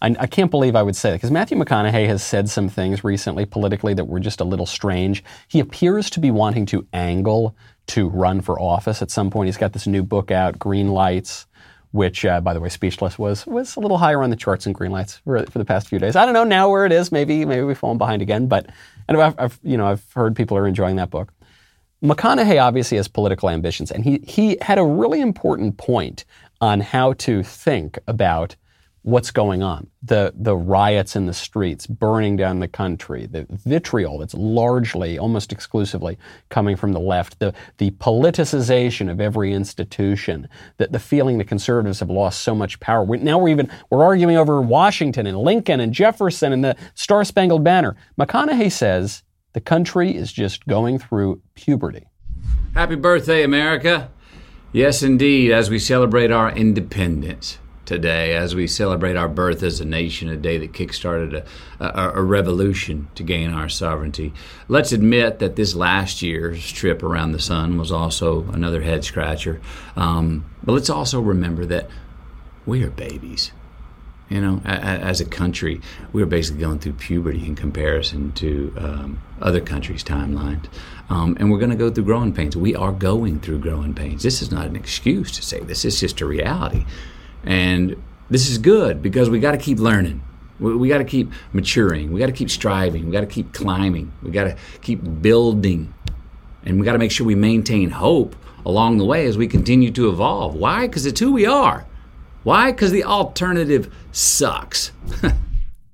[0.00, 3.02] I, I can't believe I would say that because Matthew McConaughey has said some things
[3.02, 5.24] recently politically that were just a little strange.
[5.48, 7.56] He appears to be wanting to angle
[7.88, 9.46] to run for office at some point.
[9.46, 11.46] He's got this new book out, Green Lights,
[11.92, 14.72] which, uh, by the way, Speechless was was a little higher on the charts than
[14.72, 16.16] Green Lights for, for the past few days.
[16.16, 17.10] I don't know now where it is.
[17.10, 18.46] Maybe maybe we've fallen behind again.
[18.46, 18.66] But
[19.08, 21.32] and I've, I've you know I've heard people are enjoying that book.
[22.02, 26.24] McConaughey obviously has political ambitions, and he he had a really important point
[26.60, 28.56] on how to think about
[29.08, 29.88] what's going on.
[30.02, 35.50] The, the riots in the streets, burning down the country, the vitriol that's largely, almost
[35.50, 36.18] exclusively
[36.50, 42.00] coming from the left, the, the politicization of every institution, the, the feeling that conservatives
[42.00, 43.02] have lost so much power.
[43.02, 47.24] We, now we're even, we're arguing over Washington and Lincoln and Jefferson and the Star
[47.24, 47.96] Spangled Banner.
[48.20, 49.22] McConaughey says
[49.54, 52.06] the country is just going through puberty.
[52.74, 54.10] Happy birthday, America.
[54.70, 59.84] Yes, indeed, as we celebrate our independence today, as we celebrate our birth as a
[59.84, 61.42] nation, a day that kickstarted
[61.80, 64.30] a, a, a, revolution to gain our sovereignty.
[64.68, 69.58] Let's admit that this last year's trip around the sun was also another head scratcher.
[69.96, 71.88] Um, but let's also remember that
[72.66, 73.52] we are babies.
[74.28, 75.80] You know, as a country,
[76.12, 80.66] we are basically going through puberty in comparison to um, other countries' timelines.
[81.08, 82.54] Um, and we're going to go through growing pains.
[82.54, 84.22] We are going through growing pains.
[84.22, 86.84] This is not an excuse to say this, it's just a reality.
[87.44, 90.22] And this is good because we got to keep learning.
[90.58, 92.12] We, we got to keep maturing.
[92.12, 93.06] We got to keep striving.
[93.06, 94.12] We got to keep climbing.
[94.22, 95.94] We got to keep building.
[96.64, 99.90] And we got to make sure we maintain hope along the way as we continue
[99.92, 100.54] to evolve.
[100.54, 100.86] Why?
[100.86, 101.86] Because it's who we are.
[102.42, 102.72] Why?
[102.72, 104.92] Because the alternative sucks.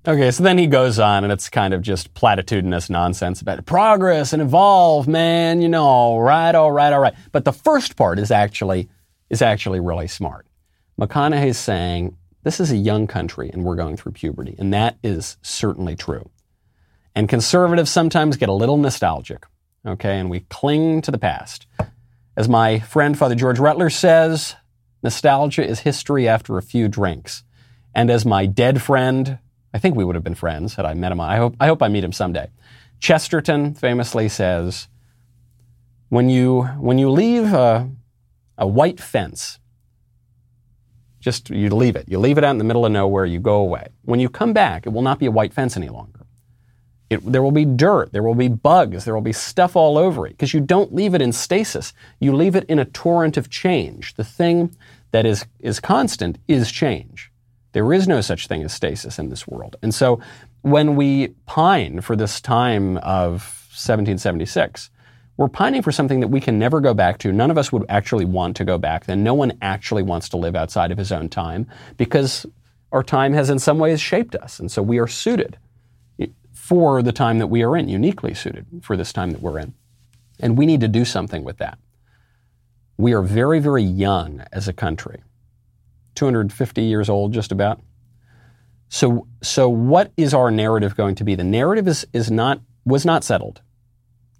[0.06, 4.34] Okay, so then he goes on, and it's kind of just platitudinous nonsense about progress
[4.34, 5.62] and evolve, man.
[5.62, 7.14] You know, all right, all right, all right.
[7.32, 8.90] But the first part is actually
[9.30, 10.46] is actually really smart.
[10.98, 15.36] McConaughey's saying this is a young country, and we're going through puberty, and that is
[15.42, 16.30] certainly true.
[17.14, 19.46] And conservatives sometimes get a little nostalgic,
[19.86, 21.66] okay, and we cling to the past.
[22.36, 24.56] As my friend Father George Rutler says,
[25.02, 27.44] nostalgia is history after a few drinks.
[27.94, 29.38] And as my dead friend
[29.74, 31.20] I think we would have been friends had I met him.
[31.20, 32.48] I hope, I hope I meet him someday.
[33.00, 34.86] Chesterton famously says,
[36.10, 37.90] when you, when you leave a,
[38.56, 39.58] a white fence,
[41.24, 42.04] just you leave it.
[42.06, 43.88] You leave it out in the middle of nowhere, you go away.
[44.04, 46.20] When you come back, it will not be a white fence any longer.
[47.08, 50.26] It, there will be dirt, there will be bugs, there will be stuff all over
[50.26, 51.94] it because you don't leave it in stasis.
[52.20, 54.14] You leave it in a torrent of change.
[54.14, 54.76] The thing
[55.12, 57.30] that is, is constant is change.
[57.72, 59.76] There is no such thing as stasis in this world.
[59.82, 60.20] And so
[60.60, 63.30] when we pine for this time of
[63.72, 64.90] 1776,
[65.36, 67.32] we're pining for something that we can never go back to.
[67.32, 69.24] None of us would actually want to go back then.
[69.24, 71.66] No one actually wants to live outside of his own time
[71.96, 72.46] because
[72.92, 74.60] our time has in some ways shaped us.
[74.60, 75.58] And so we are suited
[76.52, 79.74] for the time that we are in, uniquely suited for this time that we're in.
[80.40, 81.78] And we need to do something with that.
[82.96, 85.22] We are very, very young as a country,
[86.14, 87.80] 250 years old, just about.
[88.88, 91.34] So, so what is our narrative going to be?
[91.34, 93.60] The narrative is, is not, was not settled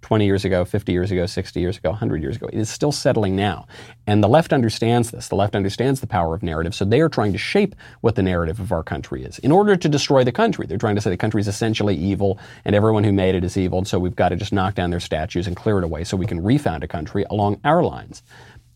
[0.05, 2.47] 20 years ago, 50 years ago, 60 years ago, 100 years ago.
[2.53, 3.65] It is still settling now.
[4.05, 5.29] And the left understands this.
[5.29, 6.75] The left understands the power of narrative.
[6.75, 9.75] So they are trying to shape what the narrative of our country is in order
[9.75, 10.67] to destroy the country.
[10.67, 13.57] They're trying to say the country is essentially evil and everyone who made it is
[13.57, 13.79] evil.
[13.79, 16.15] And so we've got to just knock down their statues and clear it away so
[16.15, 18.21] we can refound a country along our lines.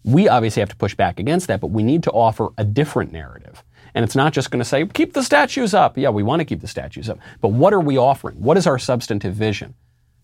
[0.03, 3.11] We obviously have to push back against that, but we need to offer a different
[3.11, 3.63] narrative.
[3.93, 5.95] And it's not just going to say, keep the statues up.
[5.95, 7.19] Yeah, we want to keep the statues up.
[7.39, 8.41] But what are we offering?
[8.41, 9.75] What is our substantive vision?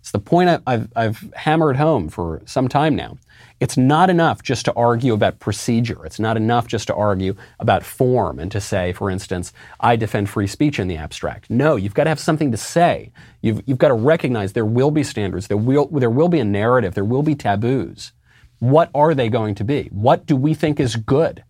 [0.06, 3.18] It's the point I've, I've hammered home for some time now.
[3.60, 6.06] It's not enough just to argue about procedure.
[6.06, 10.30] It's not enough just to argue about form and to say, for instance, I defend
[10.30, 11.50] free speech in the abstract.
[11.50, 13.12] No, you've got to have something to say.
[13.42, 16.46] You've, you've got to recognize there will be standards, there will, there will be a
[16.46, 18.12] narrative, there will be taboos.
[18.60, 19.90] What are they going to be?
[19.92, 21.44] What do we think is good?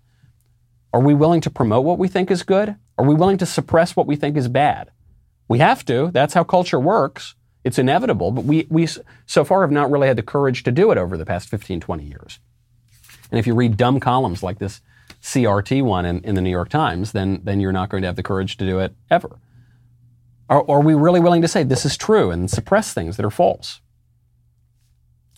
[0.93, 2.78] Are we willing to promote what we think is good?
[2.97, 4.91] Are we willing to suppress what we think is bad?
[5.49, 6.10] We have to.
[6.14, 7.36] That's how culture works.
[7.66, 8.88] It's inevitable, but we, we
[9.26, 11.80] so far have not really had the courage to do it over the past 15,
[11.80, 12.39] 20 years.
[13.32, 14.82] And if you read dumb columns like this
[15.24, 18.18] CRT one in, in the New York Times, then, then you're not going to have
[18.18, 19.39] the courage to do it ever.
[20.47, 23.32] Are, are we really willing to say this is true and suppress things that are
[23.32, 23.82] false?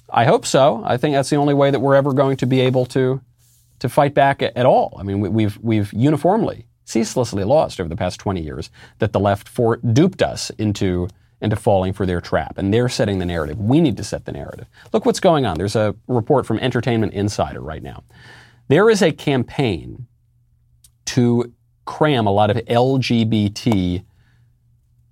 [0.09, 0.83] I hope so.
[0.85, 3.21] I think that's the only way that we're ever going to be able to,
[3.79, 4.97] to fight back at, all.
[4.99, 8.69] I mean, we, we've, we've uniformly, ceaselessly lost over the past 20 years
[8.99, 11.07] that the left for, duped us into
[11.41, 12.57] into falling for their trap.
[12.57, 13.59] And they're setting the narrative.
[13.59, 14.67] We need to set the narrative.
[14.91, 15.57] Look what's going on.
[15.57, 18.03] There's a report from Entertainment Insider right now.
[18.69, 20.07] There is a campaign
[21.05, 21.53] to
[21.85, 24.03] cram a lot of LGBT,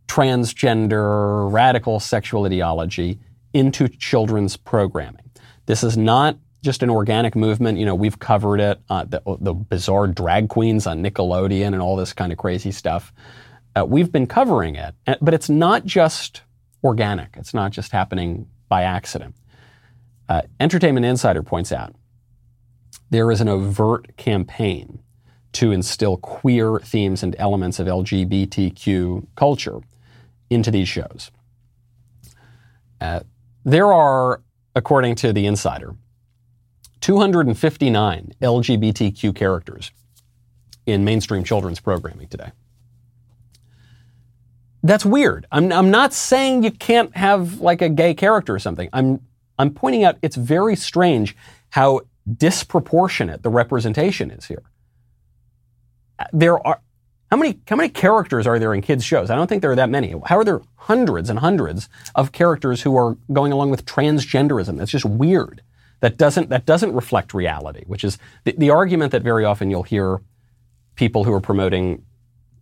[0.07, 3.19] transgender, radical sexual ideology
[3.53, 5.31] into children's programming.
[5.67, 7.77] This is not just an organic movement.
[7.77, 11.95] You know, we've covered it, uh, the, the bizarre drag queens on Nickelodeon and all
[11.95, 13.13] this kind of crazy stuff.
[13.75, 16.41] Uh, we've been covering it, but it's not just
[16.83, 17.35] organic.
[17.35, 19.35] It's not just happening by accident.
[20.29, 21.93] Uh, Entertainment Insider points out
[23.09, 24.99] there is an overt campaign
[25.53, 29.79] to instill queer themes and elements of LGBTQ culture
[30.49, 31.31] into these shows.
[32.99, 33.21] Uh,
[33.63, 34.41] there are,
[34.75, 35.95] according to the Insider,
[37.01, 39.91] 259 LGBTQ characters
[40.85, 42.51] in mainstream children's programming today.
[44.85, 45.47] That's weird.
[45.51, 48.87] I'm, I'm not saying you can't have like a gay character or something.
[48.93, 49.19] I'm,
[49.57, 51.35] I'm pointing out it's very strange
[51.71, 54.61] how disproportionate the representation is here.
[56.31, 56.79] There are,
[57.31, 59.31] how many, how many characters are there in kids' shows?
[59.31, 60.13] I don't think there are that many.
[60.25, 64.77] How are there hundreds and hundreds of characters who are going along with transgenderism?
[64.77, 65.63] That's just weird.
[66.01, 69.81] That doesn't, that doesn't reflect reality, which is the, the argument that very often you'll
[69.81, 70.21] hear
[70.93, 72.05] people who are promoting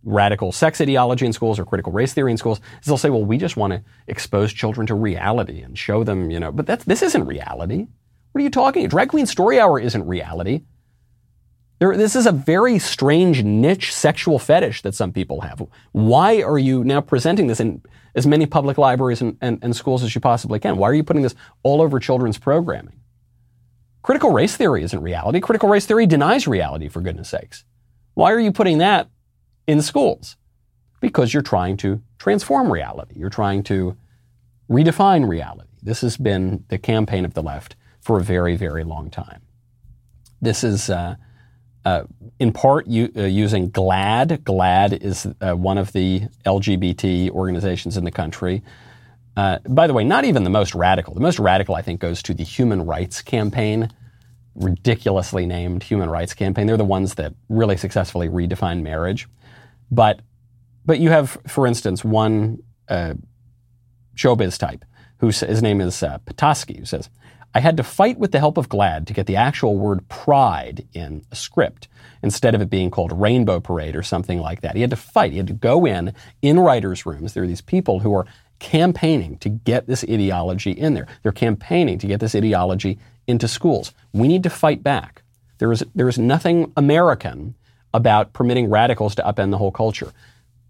[0.04, 3.24] radical sex ideology in schools or critical race theory in schools is they'll say, well,
[3.24, 6.84] we just want to expose children to reality and show them, you know, but that's,
[6.84, 7.86] this isn't reality.
[8.32, 8.88] What are you talking?
[8.88, 10.62] Drag Queen Story Hour isn't reality.
[11.78, 15.66] There, this is a very strange niche sexual fetish that some people have.
[15.92, 17.82] Why are you now presenting this in
[18.14, 20.76] as many public libraries and, and, and schools as you possibly can?
[20.76, 23.00] Why are you putting this all over children's programming?
[24.02, 25.40] Critical race theory isn't reality.
[25.40, 27.64] Critical race theory denies reality, for goodness sakes.
[28.14, 29.08] Why are you putting that
[29.66, 30.36] in schools
[31.00, 33.14] because you're trying to transform reality.
[33.16, 33.96] You're trying to
[34.70, 35.68] redefine reality.
[35.82, 39.42] This has been the campaign of the left for a very, very long time.
[40.40, 41.16] This is uh,
[41.84, 42.04] uh,
[42.38, 44.38] in part u- uh, using GLAAD.
[44.38, 48.62] GLAAD is uh, one of the LGBT organizations in the country.
[49.36, 51.12] Uh, by the way, not even the most radical.
[51.12, 53.90] The most radical, I think, goes to the Human Rights Campaign,
[54.54, 56.66] ridiculously named Human Rights Campaign.
[56.66, 59.28] They're the ones that really successfully redefined marriage.
[59.90, 60.20] But
[60.86, 63.14] but you have, for instance, one uh,
[64.16, 64.84] showbiz type
[65.18, 67.08] who his name is uh, Petoskey, who says,
[67.54, 70.86] "I had to fight with the help of GLAAD to get the actual word pride
[70.92, 71.88] in a script
[72.22, 74.74] instead of it being called Rainbow Parade or something like that.
[74.74, 75.32] He had to fight.
[75.32, 76.12] He had to go in
[76.42, 77.34] in writers' rooms.
[77.34, 78.26] There are these people who are
[78.58, 81.06] campaigning to get this ideology in there.
[81.22, 83.92] They're campaigning to get this ideology into schools.
[84.12, 85.22] We need to fight back.
[85.58, 87.54] There is there is nothing American
[87.94, 90.12] about permitting radicals to upend the whole culture.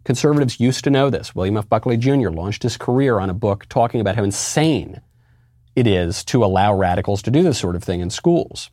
[0.05, 1.35] Conservatives used to know this.
[1.35, 1.69] William F.
[1.69, 2.29] Buckley Jr.
[2.29, 5.01] launched his career on a book talking about how insane
[5.75, 8.71] it is to allow radicals to do this sort of thing in schools.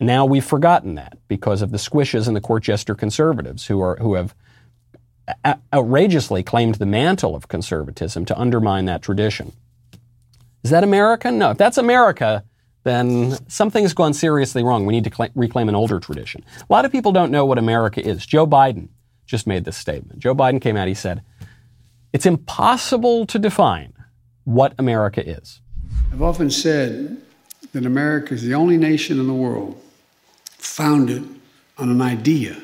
[0.00, 3.96] Now we've forgotten that because of the squishes and the court jester conservatives who are
[3.96, 4.34] who have
[5.74, 9.52] outrageously claimed the mantle of conservatism to undermine that tradition.
[10.62, 11.30] Is that America?
[11.30, 11.50] No.
[11.50, 12.44] If that's America,
[12.88, 14.86] then something's gone seriously wrong.
[14.86, 16.44] We need to cl- reclaim an older tradition.
[16.58, 18.24] A lot of people don't know what America is.
[18.24, 18.88] Joe Biden
[19.26, 20.18] just made this statement.
[20.18, 21.22] Joe Biden came out, he said,
[22.12, 23.92] It's impossible to define
[24.44, 25.60] what America is.
[26.12, 27.18] I've often said
[27.72, 29.80] that America is the only nation in the world
[30.42, 31.28] founded
[31.76, 32.56] on an idea.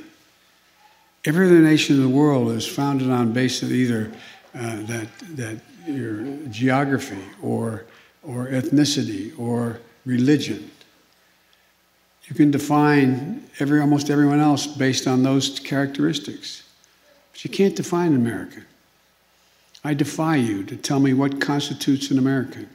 [1.27, 4.11] Every other nation in the world is founded on basis either
[4.55, 7.85] uh, that, that your geography or,
[8.22, 10.71] or ethnicity or religion.
[12.25, 16.63] You can define every, almost everyone else based on those characteristics.
[17.33, 18.63] But you can't define America.
[19.85, 22.69] I defy you to tell me what constitutes an American.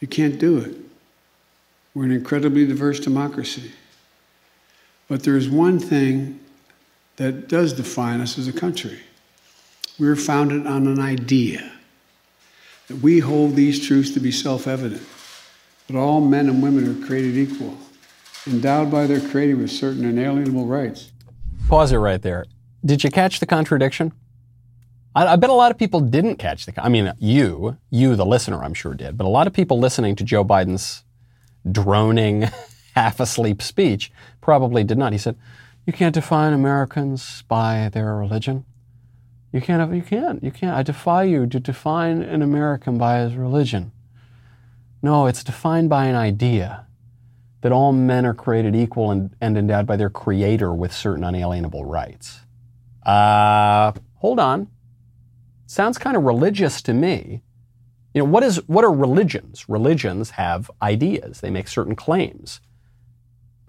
[0.00, 0.74] You can't do it.
[1.94, 3.72] We're an incredibly diverse democracy.
[5.08, 6.40] But there is one thing
[7.16, 9.00] that does define us as a country.
[9.98, 11.72] We're founded on an idea
[12.88, 15.02] that we hold these truths to be self evident
[15.86, 17.76] that all men and women are created equal,
[18.46, 21.12] endowed by their Creator with certain inalienable rights.
[21.68, 22.44] Pause it right there.
[22.84, 24.12] Did you catch the contradiction?
[25.14, 26.82] I, I, bet a lot of people didn't catch the.
[26.82, 30.14] I mean, you, you, the listener, I'm sure did, but a lot of people listening
[30.16, 31.04] to Joe Biden's
[31.70, 32.48] droning,
[32.94, 35.12] half asleep speech probably did not.
[35.12, 35.36] He said,
[35.86, 38.64] "You can't define Americans by their religion.
[39.52, 39.94] You can't.
[39.94, 40.42] You can't.
[40.42, 40.76] You can't.
[40.76, 43.92] I defy you to define an American by his religion."
[45.02, 46.86] No, it's defined by an idea
[47.60, 51.84] that all men are created equal and, and endowed by their creator with certain unalienable
[51.84, 52.40] rights.
[53.04, 54.68] Uh, hold on.
[55.66, 57.42] Sounds kind of religious to me.
[58.14, 59.68] You know, what is what are religions?
[59.68, 61.40] Religions have ideas.
[61.40, 62.60] They make certain claims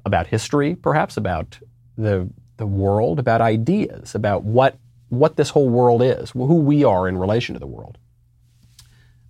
[0.06, 1.60] about history, perhaps about
[1.98, 4.78] the the world, about ideas, about what
[5.10, 7.98] what this whole world is, who we are in relation to the world.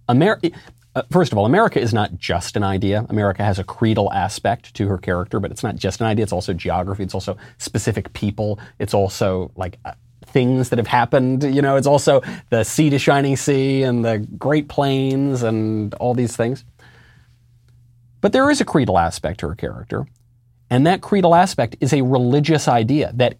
[0.07, 0.53] Ameri-
[0.95, 3.05] uh, first of all, America is not just an idea.
[3.09, 6.23] America has a creedal aspect to her character, but it's not just an idea.
[6.23, 7.03] It's also geography.
[7.03, 8.59] It's also specific people.
[8.79, 9.93] It's also like uh,
[10.25, 11.43] things that have happened.
[11.43, 16.13] You know, it's also the sea to shining sea and the Great Plains and all
[16.13, 16.65] these things.
[18.21, 20.07] But there is a creedal aspect to her character.
[20.69, 23.37] And that creedal aspect is a religious idea that,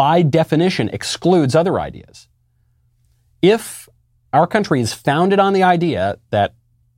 [0.00, 2.26] by definition, excludes other ideas.
[3.42, 3.86] If
[4.32, 6.54] our country is founded on the idea that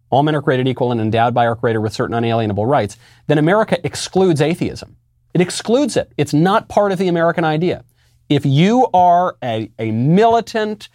[0.09, 2.96] all men are created equal and endowed by our Creator with certain unalienable rights,
[3.26, 4.96] then America excludes atheism.
[5.34, 6.12] It excludes it.
[6.16, 7.84] It's not part of the American idea.
[8.28, 10.88] If you are a, a militant,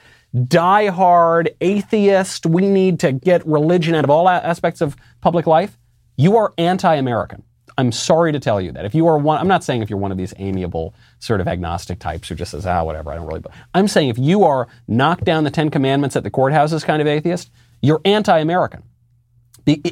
[0.46, 5.78] die-hard atheist, we need to get religion out of all aspects of public life,
[6.16, 7.44] you are anti-American.
[7.78, 8.86] I'm sorry to tell you that.
[8.86, 11.48] If you are one, I'm not saying if you're one of these amiable sort of
[11.48, 13.42] agnostic types who just says, ah, whatever, I don't really.
[13.74, 17.08] I'm saying if you are knock down the Ten Commandments at the courthouses kind of
[17.08, 17.50] atheist,
[17.82, 18.84] you're anti-American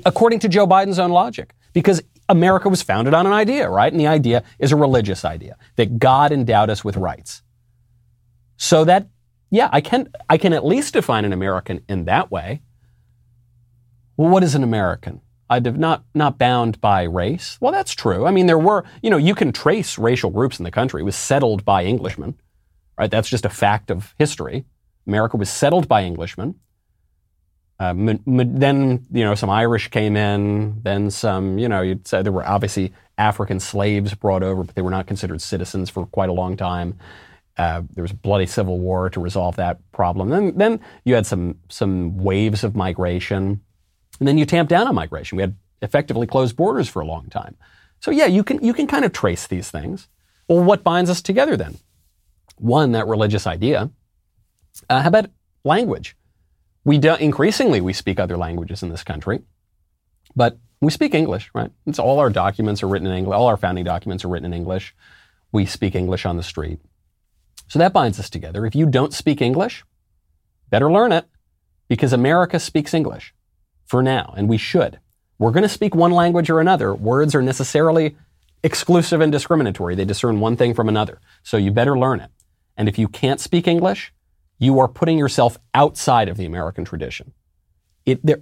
[0.05, 3.91] according to Joe Biden's own logic, because America was founded on an idea, right?
[3.91, 7.41] And the idea is a religious idea that God endowed us with rights.
[8.57, 9.09] So that,
[9.51, 12.61] yeah, I can, I can at least define an American in that way.
[14.15, 15.21] Well, what is an American?
[15.49, 17.57] I'd not, not bound by race.
[17.61, 18.25] Well, that's true.
[18.25, 21.01] I mean, there were, you know, you can trace racial groups in the country.
[21.01, 22.35] It was settled by Englishmen,
[22.97, 23.11] right?
[23.11, 24.65] That's just a fact of history.
[25.07, 26.55] America was settled by Englishmen.
[27.79, 30.81] Uh, m- m- then you know some Irish came in.
[30.83, 34.81] Then some you know you'd say there were obviously African slaves brought over, but they
[34.81, 36.97] were not considered citizens for quite a long time.
[37.57, 40.29] Uh, there was a bloody civil war to resolve that problem.
[40.29, 43.61] Then then you had some some waves of migration,
[44.19, 45.35] and then you tamp down on migration.
[45.35, 47.55] We had effectively closed borders for a long time.
[47.99, 50.07] So yeah, you can you can kind of trace these things.
[50.47, 51.77] Well, what binds us together then?
[52.57, 53.89] One, that religious idea.
[54.89, 55.29] Uh, how about
[55.63, 56.15] language?
[56.83, 59.41] We do, increasingly we speak other languages in this country,
[60.35, 61.71] but we speak English, right?
[61.87, 63.35] It's all our documents are written in English.
[63.35, 64.95] All our founding documents are written in English.
[65.51, 66.79] We speak English on the street.
[67.67, 68.65] So that binds us together.
[68.65, 69.83] If you don't speak English,
[70.69, 71.25] better learn it
[71.87, 73.33] because America speaks English
[73.85, 74.99] for now, and we should.
[75.37, 76.93] We're going to speak one language or another.
[76.93, 78.15] Words are necessarily
[78.63, 79.95] exclusive and discriminatory.
[79.95, 81.19] They discern one thing from another.
[81.43, 82.31] So you better learn it.
[82.77, 84.13] And if you can't speak English,
[84.57, 87.33] you are putting yourself outside of the American tradition.
[88.05, 88.41] It, there,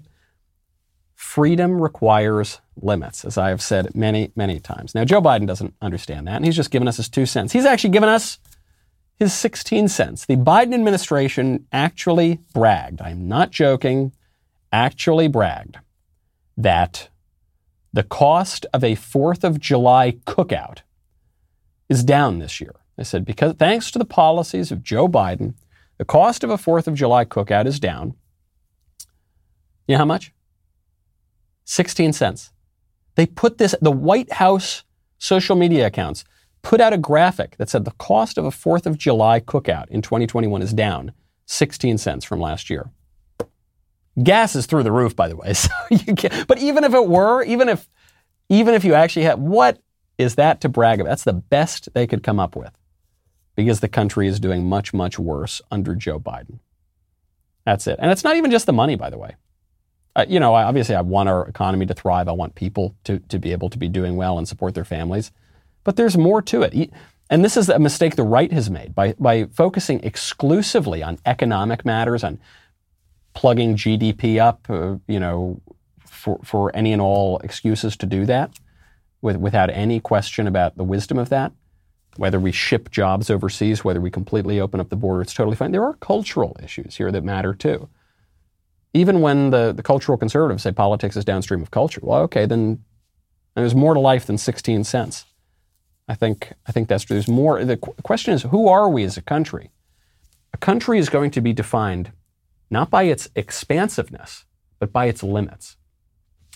[1.16, 4.94] freedom requires limits, as I have said many, many times.
[4.94, 7.54] Now, Joe Biden doesn't understand that, and he's just given us his two cents.
[7.54, 8.40] He's actually given us
[9.16, 10.26] his 16 cents.
[10.26, 13.02] The Biden administration actually bragged.
[13.02, 14.12] I'm not joking.
[14.74, 15.78] Actually bragged
[16.58, 17.10] that
[17.94, 20.80] the cost of a 4th of July cookout
[21.88, 22.76] is down this year.
[22.98, 25.54] They said because thanks to the policies of Joe Biden,
[25.98, 28.16] the cost of a 4th of July cookout is down.
[29.88, 30.34] You know how much?
[31.66, 32.52] 16 cents.
[33.16, 34.84] They put this, the White House
[35.20, 36.26] social media accounts
[36.64, 40.02] put out a graphic that said the cost of a 4th of July cookout in
[40.02, 41.14] 2021 is down
[41.46, 42.90] 16 cents from last year.
[44.22, 45.54] Gas is through the roof, by the way.
[45.54, 47.90] So you can't, but even if it were, even if,
[48.50, 49.82] even if you actually had, what
[50.18, 51.10] is that to brag about?
[51.10, 52.72] That's the best they could come up with
[53.56, 56.60] because the country is doing much, much worse under Joe Biden.
[57.66, 57.98] That's it.
[58.00, 59.36] And it's not even just the money, by the way.
[60.16, 62.28] Uh, you know, obviously, I want our economy to thrive.
[62.28, 65.32] I want people to, to be able to be doing well and support their families.
[65.84, 66.92] But there's more to it.
[67.30, 71.84] And this is a mistake the right has made by, by focusing exclusively on economic
[71.84, 72.40] matters, on
[73.34, 75.62] plugging GDP up, uh, you know,
[76.06, 78.52] for, for any and all excuses to do that
[79.22, 81.52] with, without any question about the wisdom of that.
[82.18, 85.72] Whether we ship jobs overseas, whether we completely open up the border, it's totally fine.
[85.72, 87.90] There are cultural issues here that matter too.
[88.94, 92.84] Even when the, the cultural conservatives say politics is downstream of culture, well, okay, then
[93.56, 95.26] there's more to life than 16 cents.
[96.08, 97.16] I think, I think that's true.
[97.16, 97.64] There's more.
[97.66, 99.72] The question is, who are we as a country?
[100.54, 102.12] A country is going to be defined
[102.70, 104.46] not by its expansiveness,
[104.80, 105.78] but by its limits.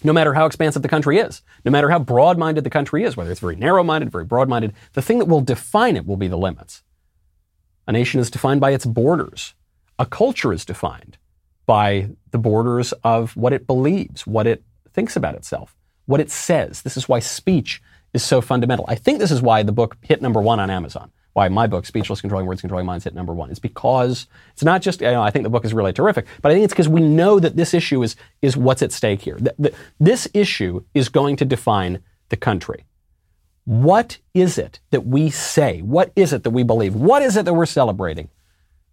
[0.03, 3.17] No matter how expansive the country is, no matter how broad minded the country is,
[3.17, 6.17] whether it's very narrow minded, very broad minded, the thing that will define it will
[6.17, 6.83] be the limits.
[7.87, 9.55] A nation is defined by its borders.
[9.97, 11.17] A culture is defined
[11.65, 16.83] by the borders of what it believes, what it thinks about itself, what it says.
[16.83, 17.81] This is why speech
[18.13, 18.85] is so fundamental.
[18.87, 21.11] I think this is why the book hit number one on Amazon.
[21.37, 23.51] Why my book, Speechless Controlling Words, Controlling Minds, hit number one.
[23.51, 26.51] It's because it's not just, you know, I think the book is really terrific, but
[26.51, 29.37] I think it's because we know that this issue is, is what's at stake here.
[29.39, 32.85] The, the, this issue is going to define the country.
[33.65, 35.83] What is it that we say?
[35.83, 36.95] What is it that we believe?
[36.95, 38.29] What is it that we're celebrating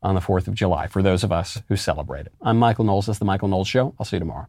[0.02, 2.34] on the 4th of July for those of us who celebrate it?
[2.42, 3.06] I'm Michael Knowles.
[3.06, 3.94] This is The Michael Knowles Show.
[3.98, 4.48] I'll see you tomorrow.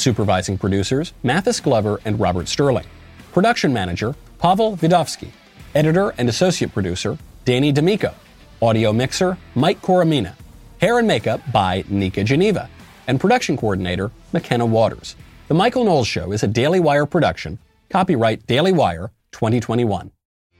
[0.00, 2.86] Supervising producers, Mathis Glover and Robert Sterling.
[3.32, 5.28] Production manager, Pavel Vidovsky.
[5.74, 8.14] Editor and associate producer, Danny D'Amico.
[8.62, 10.34] Audio mixer, Mike Coromina.
[10.80, 12.68] Hair and makeup by Nika Geneva.
[13.06, 15.16] And production coordinator, McKenna Waters.
[15.48, 17.58] The Michael Knowles Show is a Daily Wire production.
[17.90, 20.10] Copyright Daily Wire 2021.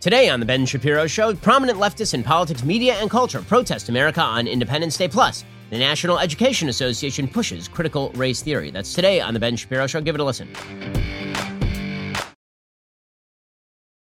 [0.01, 4.21] Today on The Ben Shapiro Show, prominent leftists in politics, media, and culture protest America
[4.21, 5.45] on Independence Day Plus.
[5.71, 8.73] The National Education Association pushes critical race theory.
[8.73, 10.01] That's today on The Ben Shapiro Show.
[10.01, 10.49] Give it a listen.